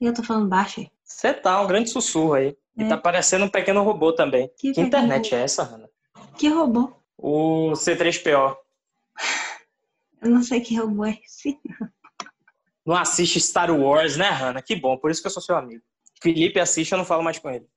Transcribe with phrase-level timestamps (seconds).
[0.00, 0.90] E eu tô falando baixo aí.
[1.04, 2.56] Você tá, um grande sussurro aí.
[2.76, 2.88] E É.
[2.88, 4.48] tá parecendo um pequeno robô também.
[4.56, 5.88] Que Que, internet é essa, Hanna?
[6.36, 6.92] Que robô?
[7.16, 8.56] O C3PO.
[10.22, 11.58] Eu não sei que robô é esse.
[12.84, 14.62] Não assiste Star Wars, né, Hanna?
[14.62, 15.82] Que bom, por isso que eu sou seu amigo.
[16.20, 17.68] Felipe assiste, eu não falo mais com ele.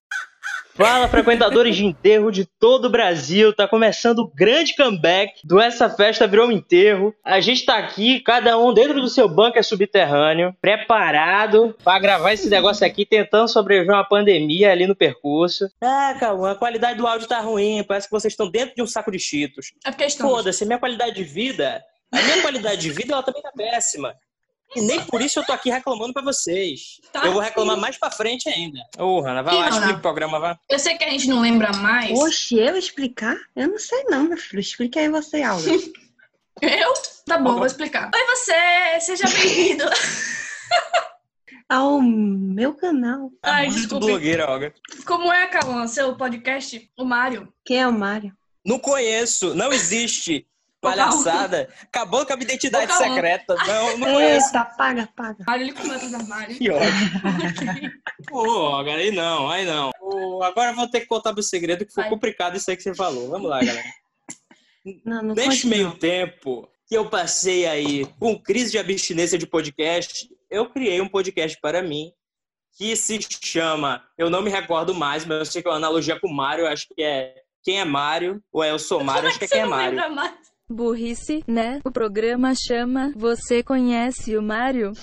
[0.81, 3.53] Fala, frequentadores de enterro de todo o Brasil.
[3.53, 7.13] Tá começando o grande comeback do Essa Festa Virou um Enterro.
[7.23, 12.49] A gente tá aqui, cada um dentro do seu bunker subterrâneo, preparado pra gravar esse
[12.49, 15.69] negócio aqui, tentando sobreviver uma pandemia ali no percurso.
[15.79, 17.83] Ah, Cauã, a qualidade do áudio tá ruim.
[17.83, 19.73] Parece que vocês estão dentro de um saco de cheetos.
[19.85, 20.33] É porque estamos.
[20.33, 21.79] Foda-se, minha qualidade de vida,
[22.11, 24.15] a minha qualidade de vida, ela também tá péssima.
[24.75, 26.99] E nem por isso eu tô aqui reclamando pra vocês.
[27.11, 28.79] Tá eu vou reclamar mais pra frente ainda.
[28.97, 30.55] Ô, Hanna, vai Ih, lá, explica o programa, vai.
[30.69, 32.17] Eu sei que a gente não lembra mais.
[32.17, 33.35] Oxe, eu explicar?
[33.55, 34.61] Eu não sei não, meu filho.
[34.61, 35.71] Explica aí você, Alga.
[36.61, 36.93] Eu?
[37.25, 38.11] Tá bom, vou explicar.
[38.13, 38.99] Oi, você!
[38.99, 39.83] Seja bem-vindo.
[41.67, 43.31] Ao meu canal.
[43.41, 44.05] Ai, Muito desculpe.
[44.05, 44.73] blogueira, Olga.
[45.05, 46.89] Como é, Calma, seu podcast?
[46.99, 47.51] O Mário.
[47.65, 48.33] Quem é o Mário?
[48.65, 50.45] Não conheço, não existe.
[50.81, 51.69] Palhaçada.
[51.83, 53.55] Acabou com a minha identidade secreta.
[53.55, 54.47] Não, não conheço.
[54.47, 55.43] Eita, paga, paga.
[55.45, 56.57] Mário, ele comenta do armário.
[56.57, 56.89] Que ódio.
[58.27, 59.91] Pô, Olga, aí não, aí não.
[59.99, 62.09] Pô, agora eu vou ter que contar pro segredo que foi Vai.
[62.09, 63.29] complicado isso aí que você falou.
[63.29, 63.87] Vamos lá, galera.
[65.05, 65.95] Não, não Neste meio não.
[65.95, 71.57] tempo que eu passei aí com crise de abstinência de podcast, eu criei um podcast
[71.61, 72.11] para mim
[72.77, 76.19] que se chama, eu não me recordo mais, mas eu sei que é uma analogia
[76.19, 78.41] com o Mário, acho que é Quem é Mário?
[78.51, 79.29] Ou é Eu Sou Mário?
[79.29, 80.15] Acho que é Quem é Mário.
[80.15, 80.33] mais?
[80.71, 81.79] Burrice, né?
[81.85, 84.93] O programa chama Você Conhece o Mário?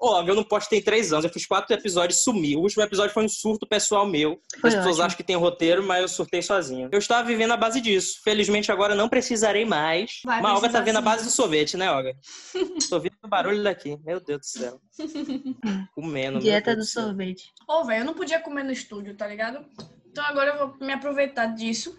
[0.00, 2.56] Ó, eu não posto tem três anos, eu fiz quatro episódios e sumi.
[2.56, 4.40] O último episódio foi um surto pessoal meu.
[4.60, 5.06] Foi As pessoas ótimo.
[5.06, 6.88] acham que tem roteiro, mas eu surtei sozinho.
[6.92, 8.20] Eu estava vivendo a base disso.
[8.22, 10.20] Felizmente agora não precisarei mais.
[10.24, 11.04] Vai mas a Olga tá vendo a sim.
[11.04, 12.14] base do sorvete, né, Olga?
[12.88, 13.98] Tô ouvindo o barulho daqui.
[14.04, 14.80] Meu Deus do céu.
[15.94, 16.38] Comendo.
[16.38, 17.52] Dieta do sorvete.
[17.66, 19.64] Ô, velho, eu não podia comer no estúdio, tá ligado?
[20.06, 21.98] Então agora eu vou me aproveitar disso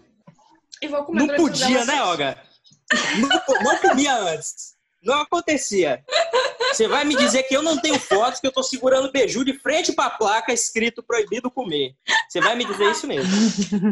[0.82, 2.02] e vou comer Não podia, né.
[2.02, 2.38] Olga?
[3.18, 4.74] Não, não comia antes.
[5.02, 6.04] Não acontecia.
[6.72, 9.54] Você vai me dizer que eu não tenho fotos, que eu tô segurando beiju de
[9.58, 11.94] frente pra placa escrito proibido comer.
[12.28, 13.30] Você vai me dizer isso mesmo.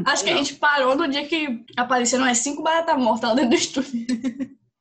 [0.07, 3.51] Acho que a gente parou no dia que apareceram as cinco baratas mortas lá dentro
[3.51, 4.07] do estúdio.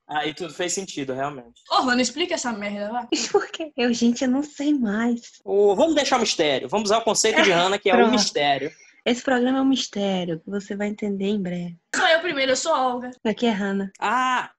[0.10, 1.62] Aí tudo fez sentido, realmente.
[1.70, 3.08] Ô, mano, explica essa merda, vai.
[3.32, 3.72] Por quê?
[3.76, 5.22] Eu, gente, eu não sei mais.
[5.44, 6.70] Ô, vamos deixar o mistério.
[6.70, 8.12] Vamos usar o conceito de Hannah, que é o Pronto.
[8.12, 8.72] mistério.
[9.08, 11.78] Esse programa é um mistério que você vai entender em breve.
[11.96, 13.12] Sou eu primeiro, eu sou a Olga.
[13.24, 13.90] Aqui é Hannah.
[14.02, 14.50] Ah,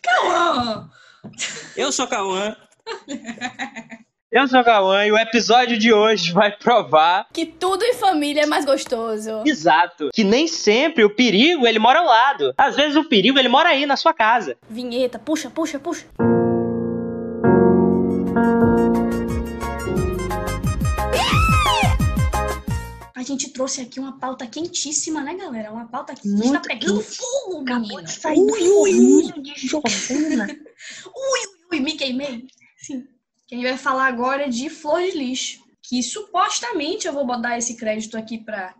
[0.00, 0.90] Calma!
[1.76, 2.56] eu sou Cauã.
[4.32, 8.46] Eu sou Cauã e o episódio de hoje vai provar Que tudo em família é
[8.46, 9.42] mais gostoso.
[9.44, 10.08] Exato.
[10.14, 12.54] Que nem sempre o perigo ele mora ao lado.
[12.56, 14.56] Às vezes o perigo ele mora aí na sua casa.
[14.70, 16.06] Vinheta, puxa, puxa, puxa.
[23.24, 25.72] Gente trouxe aqui uma pauta quentíssima, né, galera?
[25.72, 27.16] Uma pauta que está Muito pegando quente.
[27.16, 28.02] fogo, Acabou menino.
[28.04, 30.46] de sair do forninho de Giovana.
[31.72, 32.46] Ui, me queimei.
[32.78, 33.06] Sim.
[33.46, 35.62] Quem vai falar agora é de flor de lixo.
[35.82, 38.74] Que supostamente eu vou botar esse crédito aqui pra.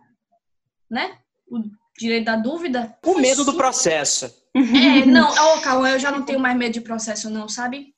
[0.89, 1.17] Né?
[1.47, 1.59] O
[1.97, 2.97] direito da dúvida.
[3.05, 4.25] O medo do su- processo.
[4.55, 7.93] É, não, ô, calma, eu já não tenho mais medo de processo, não, sabe?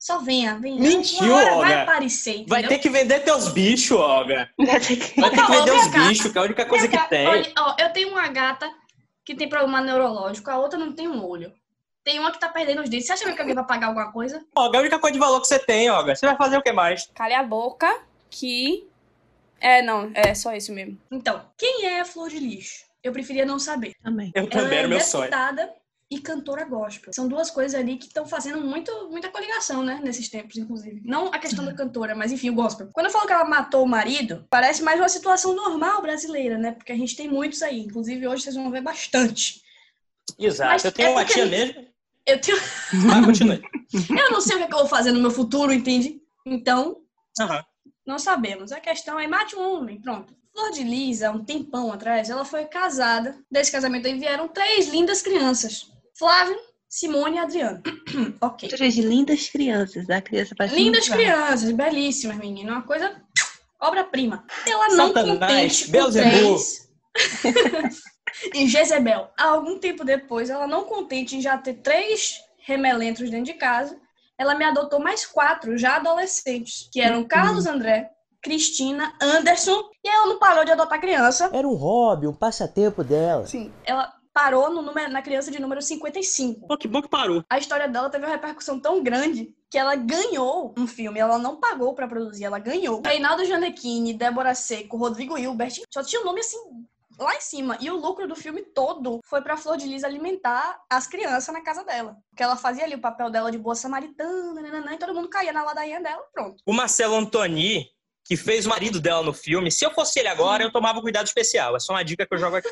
[0.00, 0.80] Só venha, venha.
[0.80, 1.82] Mentiu, Uma hora vai Olga.
[1.82, 2.48] aparecer, entendeu?
[2.48, 4.48] Vai ter que vender teus bichos, Olga.
[4.58, 6.88] Vai ter que- Vai ter que Ô, vender os bichos, que é a única coisa
[6.88, 7.26] que tem.
[7.26, 8.68] Olha, ó, eu tenho uma gata
[9.26, 11.52] que tem problema neurológico, a outra não tem um olho.
[12.02, 13.06] Tem uma que tá perdendo os dentes.
[13.06, 14.42] Você acha mesmo que alguém vai pagar alguma coisa?
[14.56, 16.16] Olga, é a única coisa de valor que você tem, Olga.
[16.16, 17.06] Você vai fazer o que mais?
[17.14, 18.00] Cale a boca
[18.30, 18.88] que.
[19.60, 20.98] É, não, é só isso mesmo.
[21.10, 22.84] Então, quem é a Flor de Lixo?
[23.04, 23.92] Eu preferia não saber.
[24.02, 24.32] Também.
[24.34, 25.24] Eu Ela também, é era meu sonho.
[25.24, 25.70] deputada
[26.10, 27.12] e cantora gospel.
[27.14, 30.00] São duas coisas ali que estão fazendo muito, muita coligação, né?
[30.02, 31.00] Nesses tempos, inclusive.
[31.04, 32.88] Não a questão da cantora, mas enfim, o gospel.
[32.92, 36.72] Quando eu falo que ela matou o marido, parece mais uma situação normal brasileira, né?
[36.72, 37.80] Porque a gente tem muitos aí.
[37.82, 39.62] Inclusive, hoje vocês vão ver bastante.
[40.36, 40.72] Exato.
[40.72, 41.86] Mas eu tenho é uma tia mesmo.
[42.26, 42.58] Eu tenho...
[43.06, 43.62] Vai, continue.
[44.10, 46.20] Eu não sei o que, é que eu vou fazer no meu futuro, entende?
[46.44, 47.02] Então,
[47.40, 47.64] Aham.
[48.04, 48.72] não sabemos.
[48.72, 50.34] A questão é mate um homem, pronto.
[50.52, 53.38] Flor de Lis, há um tempão atrás, ela foi casada.
[53.48, 55.90] Desse casamento aí vieram três lindas crianças.
[56.20, 57.82] Flávio, Simone e Adriano.
[58.42, 58.68] ok.
[58.68, 60.10] Três lindas crianças.
[60.10, 62.72] A criança parece Lindas crianças, belíssimas, menina.
[62.72, 63.16] Uma coisa
[63.80, 64.44] obra-prima.
[64.66, 66.90] Ela não Satanás, contente com três...
[68.54, 69.30] e Jezebel.
[69.34, 73.98] Há algum tempo depois, ela não contente em já ter três remelentros dentro de casa,
[74.36, 78.10] ela me adotou mais quatro já adolescentes, que eram Carlos André,
[78.42, 81.50] Cristina, Anderson, e ela não parou de adotar criança.
[81.50, 83.46] Era um hobby, um passatempo dela.
[83.46, 86.66] Sim, ela parou no número, na criança de número 55.
[86.66, 87.44] Pô, que bom que parou.
[87.48, 91.20] A história dela teve uma repercussão tão grande que ela ganhou um filme.
[91.20, 93.02] Ela não pagou pra produzir, ela ganhou.
[93.04, 96.58] Reinaldo Gianecchini, Débora Seco, Rodrigo Hilbert, só tinha um nome assim
[97.18, 97.76] lá em cima.
[97.80, 101.62] E o lucro do filme todo foi pra Flor de Lis alimentar as crianças na
[101.62, 102.16] casa dela.
[102.30, 105.52] Porque ela fazia ali o papel dela de boa samaritana, nananã, e todo mundo caía
[105.52, 106.62] na ladainha dela, pronto.
[106.66, 107.86] O Marcelo Antoni,
[108.24, 111.02] que fez o marido dela no filme, se eu fosse ele agora, eu tomava um
[111.02, 111.76] cuidado especial.
[111.76, 112.68] É só uma dica que eu jogo aqui.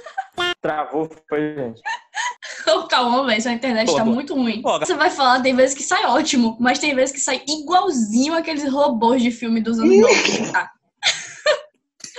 [0.60, 1.80] Travou, foi, gente.
[2.90, 4.10] Calma, velho, essa internet Pô, tá pô.
[4.10, 4.60] muito ruim.
[4.62, 8.34] Pô, Você vai falar, tem vezes que sai ótimo, mas tem vezes que sai igualzinho
[8.34, 10.70] aqueles robôs de filme dos anos 90.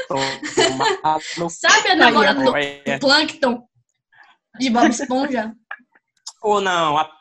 [1.50, 2.52] Sabe a namorada do
[3.00, 3.64] Plankton
[4.60, 5.54] de Bob Esponja?
[6.42, 7.12] Ou não, a-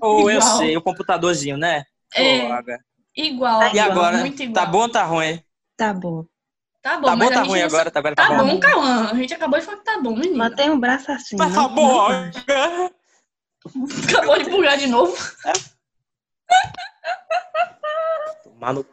[0.00, 1.84] ou eu sei, o computadorzinho, né?
[2.14, 2.46] É.
[2.48, 2.78] Droga.
[3.14, 3.74] Igual.
[3.74, 4.54] E agora, Muito igual.
[4.64, 5.40] tá bom ou tá ruim?
[5.76, 6.24] Tá bom.
[6.88, 7.90] Tá bom, Tá bom tá ruim agora?
[7.90, 8.46] Tá, agora tá, Tá bom.
[8.46, 9.10] bom, Cauã.
[9.10, 10.38] A gente acabou de falar que tá bom, menino.
[10.38, 11.36] Mantém o braço assim.
[11.36, 12.08] Não- tá bom.
[14.08, 15.14] Acabou de bugar de novo.
[18.42, 18.86] Tomar no.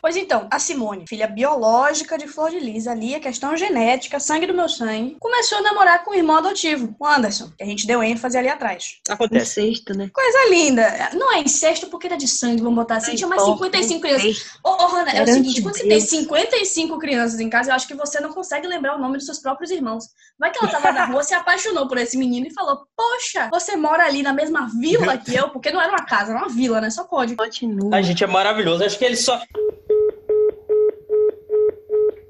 [0.00, 4.46] Pois então, a Simone, filha biológica de Flor de Lis, ali, a questão genética, sangue
[4.46, 7.86] do meu sangue, começou a namorar com o irmão adotivo, o Anderson, que a gente
[7.86, 8.98] deu ênfase ali atrás.
[9.08, 9.62] Acontece.
[9.62, 10.10] Incesto, né?
[10.12, 11.10] Coisa linda.
[11.14, 13.14] Não é incesto porque era de sangue, vamos botar assim.
[13.14, 14.58] Tinha mais 55 crianças.
[14.62, 16.10] Ô, ô Rana, é o seguinte, quando você tem Deus.
[16.10, 19.38] 55 crianças em casa, eu acho que você não consegue lembrar o nome dos seus
[19.38, 20.04] próprios irmãos.
[20.38, 23.76] Vai que ela tava na rua, se apaixonou por esse menino e falou, poxa, você
[23.76, 26.80] mora ali na mesma vila que eu, porque não era uma casa, era uma vila,
[26.80, 26.90] né?
[26.90, 27.34] Só pode.
[27.34, 27.96] Continua.
[27.96, 28.84] A gente é maravilhoso.
[28.84, 29.40] Acho que ele só.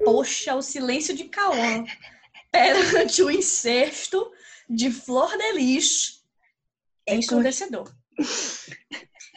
[0.03, 1.83] Poxa, o silêncio de Cauã
[2.51, 4.31] perante o incesto
[4.69, 6.23] de Flor de Lis
[7.05, 7.91] é ensurdecedor.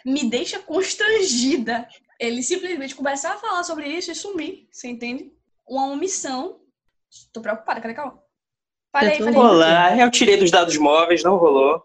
[0.04, 1.88] Me deixa constrangida.
[2.18, 5.32] Ele simplesmente começar a falar sobre isso e sumir, você entende?
[5.66, 6.60] Uma omissão.
[7.32, 8.18] Tô preocupada, cadê Cauã?
[8.92, 9.34] Falei, falei.
[9.34, 11.82] Olá, eu tirei dos dados móveis, não rolou.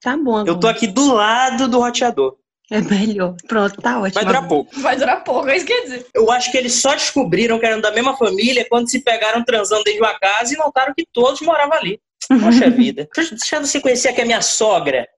[0.00, 0.44] Tá bom.
[0.46, 2.39] Eu tô aqui do lado do roteador.
[2.70, 3.34] É melhor.
[3.48, 4.14] Pronto, tá ótimo.
[4.14, 4.80] Vai durar pouco.
[4.80, 6.06] Vai durar pouco, é isso que quer dizer.
[6.14, 9.82] Eu acho que eles só descobriram que eram da mesma família quando se pegaram transando
[9.82, 12.00] dentro de uma casa e notaram que todos moravam ali.
[12.28, 13.08] Poxa vida.
[13.14, 15.08] Deixa eu você conhecer aqui a minha sogra,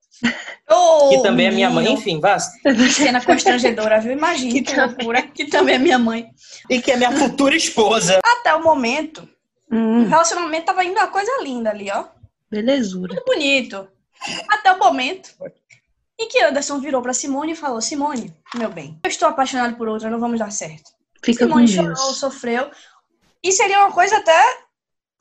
[0.71, 1.93] Ô, que também é minha mãe.
[1.93, 2.21] Enfim.
[2.65, 4.13] Que cena constrangedora, viu?
[4.13, 5.23] Imagina que, Que também- loucura.
[5.23, 6.29] Que também é minha mãe.
[6.71, 8.19] E que é minha futura esposa.
[8.25, 9.29] Até o momento,
[9.71, 12.05] o Hum, relacionamento tava indo uma coisa linda ali, ó.
[12.51, 13.13] belezura.
[13.15, 13.89] Muito bonito.
[14.49, 15.31] Até o momento
[16.23, 19.89] em que Anderson virou pra Simone e falou: Simone, meu bem, eu estou apaixonado por
[19.89, 20.91] outra, não vamos dar certo.
[21.25, 22.19] Fica com Simone chorou, Deus.
[22.19, 22.71] sofreu.
[23.43, 24.41] E seria uma coisa até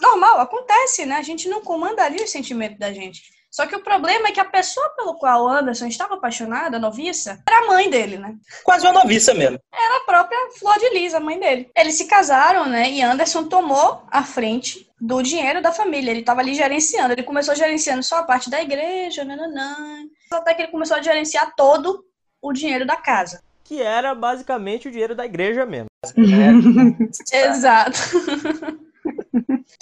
[0.01, 1.15] normal, acontece, né?
[1.15, 3.21] A gente não comandaria os sentimentos da gente.
[3.51, 6.79] Só que o problema é que a pessoa pelo qual o Anderson estava apaixonada, a
[6.79, 8.35] noviça, era a mãe dele, né?
[8.63, 9.59] Quase uma noviça mesmo.
[9.73, 11.69] Era a própria Flor de Lis, a mãe dele.
[11.75, 12.89] Eles se casaram, né?
[12.89, 16.11] E Anderson tomou a frente do dinheiro da família.
[16.11, 17.11] Ele estava ali gerenciando.
[17.11, 20.05] Ele começou gerenciando só a parte da igreja, nananã.
[20.31, 22.03] Até que ele começou a gerenciar todo
[22.41, 23.41] o dinheiro da casa.
[23.63, 25.87] Que era basicamente o dinheiro da igreja mesmo.
[27.31, 27.99] Exato.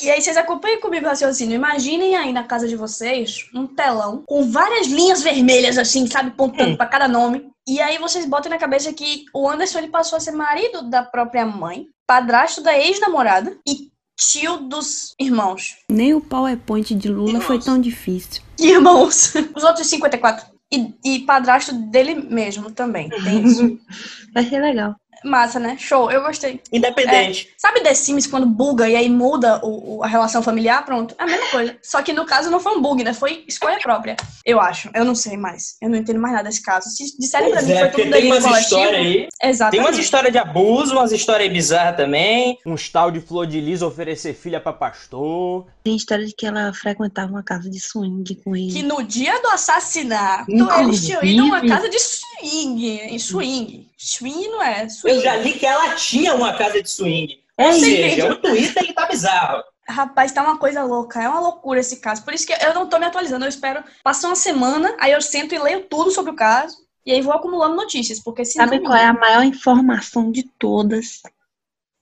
[0.01, 1.56] E aí vocês acompanhem comigo o raciocínio.
[1.56, 6.78] Imaginem aí na casa de vocês um telão com várias linhas vermelhas assim, sabe, pontando
[6.78, 7.50] pra cada nome.
[7.68, 11.04] E aí vocês botem na cabeça que o Anderson ele passou a ser marido da
[11.04, 13.89] própria mãe, padrasto da ex-namorada e
[14.19, 15.77] tio dos irmãos.
[15.89, 18.42] Nem o PowerPoint de Lula foi tão difícil.
[18.60, 19.33] Irmãos.
[19.56, 20.45] Os outros 54.
[20.71, 23.10] E, e padrasto dele mesmo também.
[23.10, 23.80] Tem isso.
[24.33, 24.95] Vai ser legal.
[25.24, 25.75] Massa, né?
[25.80, 26.10] Show.
[26.12, 26.62] Eu gostei.
[26.71, 27.50] Independente.
[27.57, 30.83] Sabe The Sims quando buga e aí muda o, o- a relação familiar?
[30.85, 31.16] Pronto.
[31.19, 31.78] É a mesma coisa.
[31.81, 33.14] Só que no caso não foi um bug, né?
[33.14, 34.16] Foi escolha própria.
[34.45, 34.90] Eu acho.
[34.94, 35.76] Eu não sei mais.
[35.81, 36.90] Eu não entendo mais nada desse caso.
[36.90, 38.61] Se disserem pra Pois mim que é, foi tudo tem umas coletivo.
[38.64, 39.28] histórias aí.
[39.40, 39.85] Tem Exatamente.
[39.88, 42.57] umas histórias de abuso, umas histórias bizarras também.
[42.66, 45.66] Um tal de Flor de Lis oferecer filha pra pastor.
[45.83, 48.71] Tem história de que ela frequentava uma casa de swing com ele.
[48.71, 52.29] Que no dia do assassinato, Inclusive- eles tinham ido a uma casa de swing.
[52.42, 53.90] Em swing.
[53.98, 54.88] Swing não é.
[54.90, 55.16] Swing.
[55.18, 57.40] Eu já li que ela tinha uma casa de swing.
[57.58, 57.80] É Ou isso.
[57.81, 59.64] seja, o Twitter ele tá bizarro.
[59.88, 61.22] Rapaz, tá uma coisa louca.
[61.22, 62.24] É uma loucura esse caso.
[62.24, 63.46] Por isso que eu não tô me atualizando.
[63.46, 66.78] Eu espero passar uma semana, aí eu sento e leio tudo sobre o caso.
[67.06, 68.19] E aí vou acumulando notícias.
[68.19, 68.66] Porque senão.
[68.66, 71.22] Sabe qual é a maior informação de todas?
[71.26, 71.30] A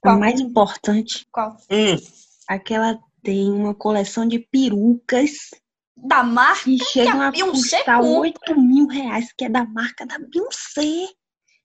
[0.01, 0.20] Qual?
[0.20, 1.25] mais importante?
[1.32, 1.58] Qual?
[1.72, 1.98] Hum,
[2.48, 5.50] Aquela tem uma coleção de perucas
[5.98, 8.20] Da marca que chegam a Beyoncé custar compra.
[8.20, 11.08] 8 mil reais, que é da marca da Beyoncé.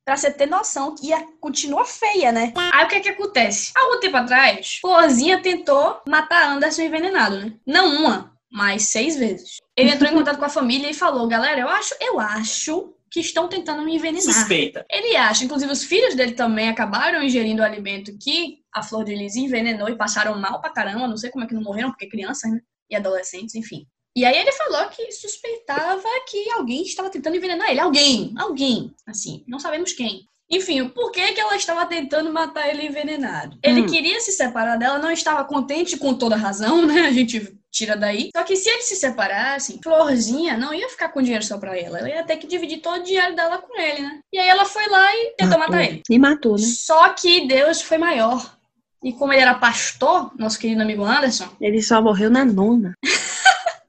[0.04, 2.52] Pra você ter noção que ia, continua feia, né?
[2.72, 3.70] Aí o que é que acontece?
[3.76, 7.54] Algum tempo atrás, Florzinha tentou matar Anderson envenenado, né?
[7.64, 9.58] Não uma, mas seis vezes.
[9.76, 13.20] Ele entrou em contato com a família e falou: galera, eu acho, eu acho que
[13.20, 14.22] estão tentando me envenenar.
[14.22, 14.84] suspeita.
[14.90, 19.14] Ele acha, inclusive os filhos dele também acabaram ingerindo o alimento que a Flor de
[19.14, 21.06] Lis envenenou e passaram mal pra caramba.
[21.06, 22.58] Não sei como é que não morreram, porque crianças, né?
[22.92, 23.86] e adolescentes, enfim.
[24.14, 27.80] E aí ele falou que suspeitava que alguém estava tentando envenenar ele.
[27.80, 30.26] Alguém, alguém, assim, não sabemos quem.
[30.50, 33.56] Enfim, por que, que ela estava tentando matar ele envenenado?
[33.62, 33.86] Ele Hum.
[33.86, 37.06] queria se separar dela, não estava contente com toda razão, né?
[37.06, 38.28] A gente tira daí.
[38.36, 42.00] Só que se eles se separassem, Florzinha não ia ficar com dinheiro só pra ela.
[42.00, 44.20] Ela ia ter que dividir todo o dinheiro dela com ele, né?
[44.30, 45.74] E aí ela foi lá e tentou Matou.
[45.74, 46.02] matar ele.
[46.10, 46.66] E matou, né?
[46.66, 48.54] Só que Deus foi maior.
[49.02, 52.94] E como ele era pastor, nosso querido amigo Anderson, Ele só morreu na nona.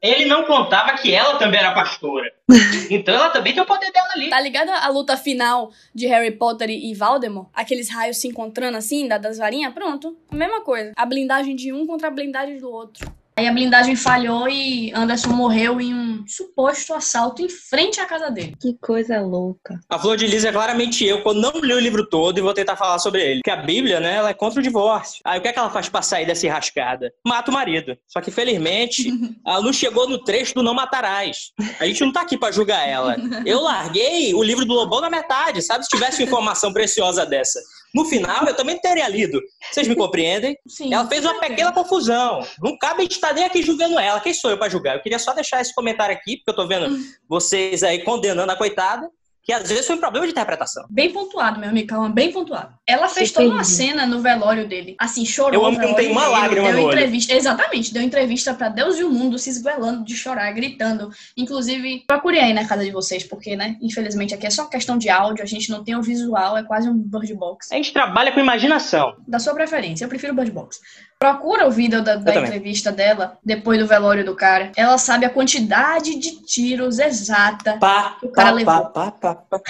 [0.03, 2.29] Ele não contava que ela também era pastora.
[2.91, 4.29] Então ela também tem o poder dela ali.
[4.29, 7.47] Tá ligado a luta final de Harry Potter e Voldemort?
[7.53, 9.73] Aqueles raios se encontrando assim, da- das varinhas?
[9.73, 10.17] Pronto.
[10.29, 10.91] A mesma coisa.
[10.97, 13.09] A blindagem de um contra a blindagem do outro.
[13.35, 18.29] Aí a blindagem falhou e Anderson morreu em um suposto assalto em frente à casa
[18.29, 18.55] dele.
[18.59, 19.79] Que coisa louca.
[19.89, 22.53] A Flor de Lis é claramente eu, quando não li o livro todo e vou
[22.53, 23.41] tentar falar sobre ele.
[23.43, 25.21] Porque a Bíblia, né, ela é contra o divórcio.
[25.25, 27.11] Aí o que é que ela faz pra sair dessa enrascada?
[27.25, 27.97] Mata o marido.
[28.07, 29.11] Só que, felizmente,
[29.45, 31.51] ela não chegou no trecho do não matarás.
[31.79, 33.15] A gente não tá aqui pra julgar ela.
[33.45, 35.83] Eu larguei o livro do Lobão na metade, sabe?
[35.83, 37.59] Se tivesse uma informação preciosa dessa.
[37.93, 39.39] No final, eu também teria lido.
[39.71, 40.57] Vocês me compreendem?
[40.67, 40.93] Sim.
[40.93, 42.45] Ela fez uma pequena confusão.
[42.61, 44.19] Não cabe a gente estar nem aqui julgando ela.
[44.19, 44.95] Quem sou eu pra julgar?
[44.95, 46.97] Eu queria só deixar esse comentário aqui, porque eu tô vendo
[47.29, 49.07] vocês aí condenando a coitada,
[49.43, 50.85] que às vezes foi um problema de interpretação.
[50.89, 52.73] Bem pontuado, meu amigo, calma, bem pontuado.
[52.87, 54.95] Ela fez Super toda uma cena no velório dele.
[54.97, 55.53] Assim, chorou.
[55.53, 56.93] Eu amo que não tem uma dele, lágrima deu no olho.
[56.93, 61.11] entrevista, Exatamente, deu entrevista pra Deus e o mundo, se esguelando de chorar, gritando.
[61.35, 65.09] Inclusive, procurei aí na casa de vocês, porque, né, infelizmente aqui é só questão de
[65.09, 67.67] áudio, a gente não tem o visual, é quase um Bird Box.
[67.71, 69.15] A gente trabalha com imaginação.
[69.27, 70.79] Da sua preferência, eu prefiro Bird Box.
[71.23, 72.43] Procura o vídeo da, da também.
[72.49, 74.73] entrevista dela, depois do velório do cara.
[74.75, 77.77] Ela sabe a quantidade de tiros exata.
[77.77, 78.85] Pá, O cara pá, levou.
[78.87, 79.61] pá, pá, pá.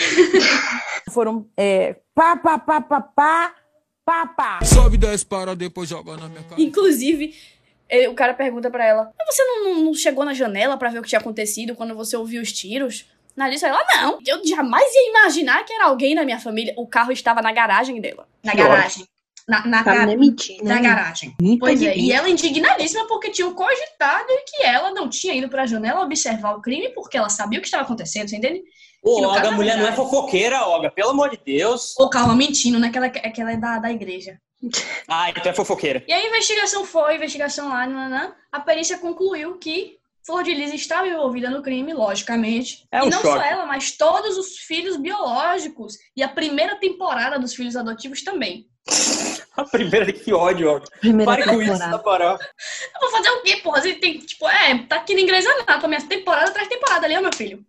[1.11, 3.53] Foram é, pá, pá, pá, pá, pá,
[4.03, 4.59] pá, pá.
[4.65, 4.97] Sobe,
[5.29, 6.59] para, depois joga na minha cara.
[6.59, 7.35] Inclusive,
[7.87, 10.99] ele- o cara pergunta pra ela: Mas você não, não- chegou na janela pra ver
[10.99, 13.05] o que tinha acontecido quando você ouviu os tiros?
[13.35, 16.73] Na lista, ela, não, eu jamais ia imaginar que era alguém da minha família.
[16.77, 18.27] O carro estava na garagem dela.
[18.43, 19.07] Na Que garagem.
[19.47, 20.75] Na, na, Pra ga- não mentir, né?
[20.75, 21.35] na garagem.
[21.41, 25.65] Muito Pois é, e ela indignadíssima porque tinham cogitado que ela não tinha ido pra
[25.65, 28.61] janela observar o crime porque ela sabia o que estava acontecendo, você entende?
[29.03, 30.09] Ô, Olga, caso a é mulher não é verdade.
[30.09, 31.93] fofoqueira, Olga, pelo amor de Deus.
[31.99, 32.89] Ou calma, mentindo, né?
[32.89, 34.37] Que ela, que ela é da, da igreja.
[35.09, 36.01] Ah, então é fofoqueira.
[36.07, 40.73] E a investigação foi, a investigação lá, nananã, a perícia concluiu que Flor de Lis
[40.73, 42.87] estava envolvida no crime, logicamente.
[42.89, 43.45] É e um não só choque.
[43.45, 45.97] ela, mas todos os filhos biológicos.
[46.15, 48.65] E a primeira temporada dos filhos adotivos também.
[49.57, 50.87] A primeira, que ódio, Olga.
[50.99, 51.97] Primeira Pare com isso, temporada.
[51.97, 52.39] na moral.
[52.95, 53.81] Eu vou fazer o quê, porra?
[53.81, 57.15] Você tem, tipo, é, tá aqui em Grey's Anatomy, essa temporada atrás de temporada ali,
[57.15, 57.63] ó, meu filho.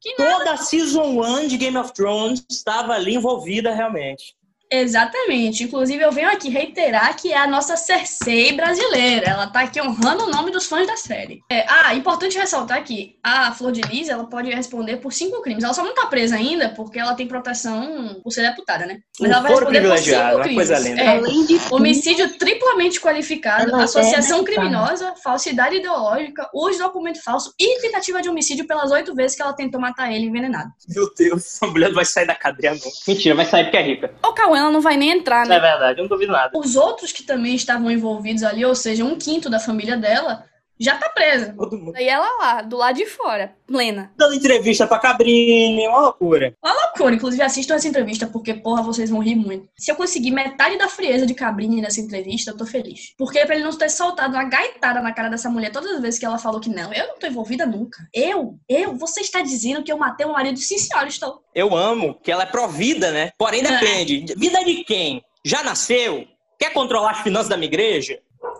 [0.00, 0.38] Que nada.
[0.38, 4.34] Toda a Season 1 de Game of Thrones estava ali envolvida realmente.
[4.70, 5.64] Exatamente.
[5.64, 9.30] Inclusive, eu venho aqui reiterar que é a nossa Cersei brasileira.
[9.30, 11.40] Ela tá aqui honrando o nome dos fãs da série.
[11.50, 15.64] É, ah, importante ressaltar que a Flor de Lis, ela pode responder por cinco crimes.
[15.64, 19.00] Ela só não tá presa ainda porque ela tem proteção por ser deputada, né?
[19.18, 20.54] Mas Um ela vai responder por cinco crimes.
[20.54, 21.02] coisa linda.
[21.02, 27.52] É, Além de Homicídio triplamente qualificado, é associação criminosa, falsidade ideológica, uso de documento falso
[27.58, 30.70] e tentativa de homicídio pelas oito vezes que ela tentou matar ele envenenado.
[30.88, 32.90] Meu Deus, essa mulher não vai sair da cadeia, não.
[33.08, 34.14] Mentira, vai sair porque é rica.
[34.24, 35.70] O Cauã, ela não vai nem entrar, Isso é né?
[35.70, 36.56] verdade, eu não duvido nada.
[36.58, 40.44] Os outros que também estavam envolvidos ali, ou seja, um quinto da família dela,
[40.80, 41.54] já tá presa.
[41.56, 44.10] Todo mundo E ela lá, do lado de fora, plena.
[44.16, 46.54] dando entrevista pra Cabrini, uma loucura.
[46.64, 49.68] Loucura, inclusive assistam essa entrevista, porque, porra, vocês vão rir muito.
[49.76, 53.14] Se eu conseguir metade da frieza de Cabrini nessa entrevista, eu tô feliz.
[53.18, 56.00] Porque é pra ele não ter soltado uma gaitada na cara dessa mulher todas as
[56.00, 57.98] vezes que ela falou que não, eu não tô envolvida nunca.
[58.14, 58.58] Eu?
[58.68, 58.96] Eu?
[58.96, 60.58] Você está dizendo que eu matei o marido?
[60.58, 61.42] Sim, senhora, estou.
[61.54, 63.30] Eu amo que ela é pró-vida, né?
[63.38, 64.24] Porém, depende.
[64.36, 65.22] Vida de quem?
[65.44, 66.26] Já nasceu?
[66.58, 68.18] Quer controlar as finanças da minha igreja?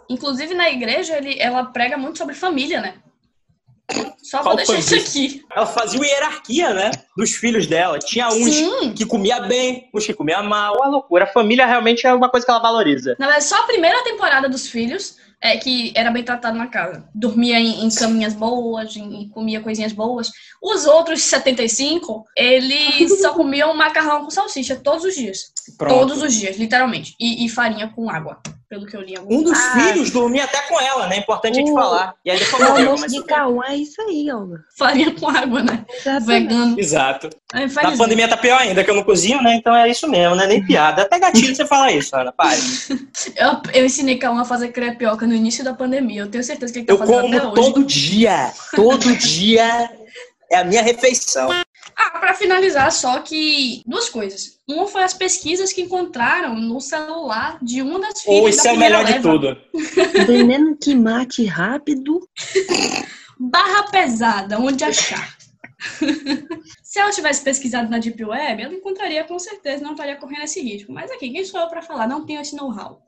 [0.09, 2.95] Inclusive, na igreja, ele, ela prega muito sobre família, né?
[4.23, 5.45] Só vou deixar isso aqui.
[5.55, 6.91] Ela fazia uma hierarquia, né?
[7.17, 7.99] Dos filhos dela.
[7.99, 8.93] Tinha uns Sim.
[8.93, 10.77] que comia bem, uns que comia mal.
[10.77, 11.25] Uma loucura.
[11.25, 13.17] A família realmente é uma coisa que ela valoriza.
[13.19, 17.09] Na verdade, só a primeira temporada dos filhos é que era bem tratado na casa.
[17.15, 20.31] Dormia em, em caminhas boas, em, comia coisinhas boas.
[20.63, 25.53] Os outros 75, eles só comiam macarrão com salsicha todos os dias.
[25.79, 25.99] Pronto.
[25.99, 27.17] Todos os dias, literalmente.
[27.19, 30.63] E, e farinha com água, pelo que eu li Um dos Ah, filhos dormia até
[30.69, 31.17] com ela, né?
[31.17, 32.15] Importante a gente falar.
[32.25, 33.25] E aí depois o morreu, almoço mas de.
[33.25, 34.61] Cauã é isso aí, Olga.
[34.79, 35.85] Farinha com água, né?
[35.93, 36.25] Exatamente.
[36.27, 36.79] Vegano.
[36.81, 37.31] Exato.
[37.53, 39.57] É, Na pandemia tá pior ainda, que eu não cozinho, né?
[39.57, 40.47] Então é isso mesmo, né?
[40.47, 41.03] Nem piada.
[41.03, 42.31] Até gatilho você falar isso, Ana.
[42.31, 42.61] Pare.
[43.35, 46.23] eu, eu ensinei Cauã a fazer crepioca no início da pandemia.
[46.23, 47.73] Eu tenho certeza que ele tá Eu fazendo até como hoje.
[47.73, 48.53] todo dia.
[48.77, 49.91] Todo dia
[50.49, 51.51] é a minha refeição.
[51.97, 54.59] Ah, pra finalizar, só que duas coisas.
[54.69, 58.69] Uma foi as pesquisas que encontraram no celular de uma das filhas Ou da isso
[58.69, 59.31] é o melhor de leva.
[59.31, 59.57] tudo.
[60.27, 62.21] Veneno que mate rápido.
[63.39, 65.37] Barra pesada, onde achar.
[66.83, 70.61] Se ela tivesse pesquisado na Deep Web, ela encontraria com certeza, não estaria correndo esse
[70.61, 70.93] risco.
[70.93, 72.07] Mas aqui, quem sou eu pra falar?
[72.07, 73.03] Não tenho esse know-how.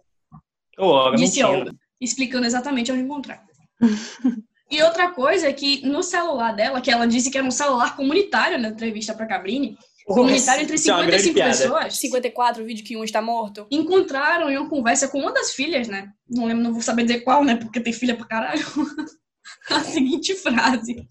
[0.78, 1.42] Olga, Disse.
[1.42, 3.44] Olga, explicando exatamente onde encontrar.
[4.72, 7.94] e outra coisa é que no celular dela, que ela disse que era um celular
[7.94, 9.76] comunitário na entrevista pra Cabrini,
[10.06, 11.78] comunitário entre Isso é uma grande 55 piada.
[11.78, 13.66] pessoas, 54, o vídeo que um está morto.
[13.70, 16.08] encontraram em uma conversa com uma das filhas, né?
[16.28, 17.56] Não lembro, não vou saber dizer qual, né?
[17.56, 18.64] Porque tem filha pra caralho.
[19.70, 21.06] a seguinte frase.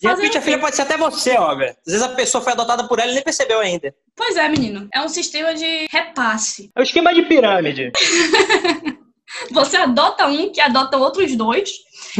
[0.00, 1.76] De repente a filha pode ser até você, Olga.
[1.86, 3.94] Às vezes a pessoa foi adotada por ela e nem percebeu ainda.
[4.14, 4.88] Pois é, menino.
[4.92, 6.70] É um sistema de repasse.
[6.76, 7.90] É o esquema de pirâmide.
[9.50, 11.70] Você adota um que adota outros dois.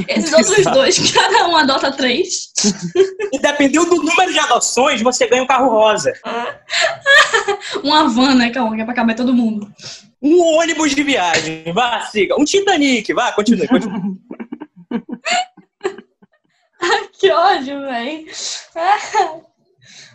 [0.09, 0.77] Esses outros Exato.
[0.77, 2.53] dois, cada um adota três.
[3.33, 6.13] E dependendo do número de adoções, você ganha um carro rosa.
[7.83, 9.71] Uma van, né, que é pra caber todo mundo.
[10.23, 11.65] Um ônibus de viagem.
[11.73, 12.37] Vá, siga.
[12.39, 13.13] Um Titanic.
[13.13, 14.17] Vá, continue, continue.
[17.19, 18.27] Que ódio, véi.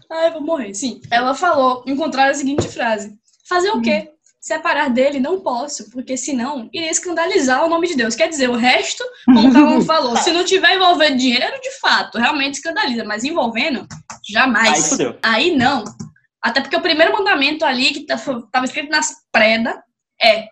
[0.09, 0.73] Ai, vou morrer.
[0.73, 1.01] Sim.
[1.09, 3.17] Ela falou, encontrar a seguinte frase.
[3.47, 4.11] Fazer o quê?
[4.41, 8.15] Separar dele não posso, porque senão iria escandalizar o nome de Deus.
[8.15, 12.17] Quer dizer, o resto, como o Calão falou, se não tiver envolvendo dinheiro, de fato,
[12.17, 13.03] realmente escandaliza.
[13.03, 13.86] Mas envolvendo,
[14.27, 15.00] jamais.
[15.00, 15.15] Aí.
[15.21, 15.83] Aí não.
[16.41, 19.75] Até porque o primeiro mandamento ali, que estava escrito nas predas,
[20.19, 20.48] é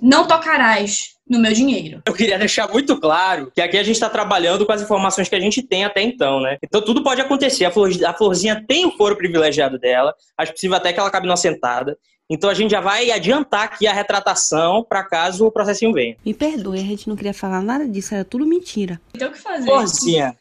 [0.00, 2.00] não tocarás no meu dinheiro.
[2.06, 5.36] Eu queria deixar muito claro que aqui a gente está trabalhando com as informações que
[5.36, 6.56] a gente tem até então, né?
[6.62, 7.66] Então tudo pode acontecer.
[7.66, 11.26] A, flor, a florzinha tem o foro privilegiado dela, acho possível até que ela cabe
[11.26, 11.98] numa sentada.
[12.30, 16.16] Então a gente já vai adiantar aqui a retratação para caso o processinho venha.
[16.24, 19.00] Me perdoe, a gente não queria falar nada disso, era tudo mentira.
[19.12, 19.64] Tem o que fazer.
[19.64, 20.36] Florzinha,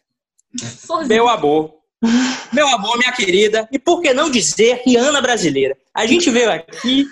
[0.80, 1.08] Florzinha.
[1.08, 1.74] meu amor,
[2.52, 5.78] meu amor, minha querida, e por que não dizer Rihanna brasileira?
[5.94, 7.08] A gente veio aqui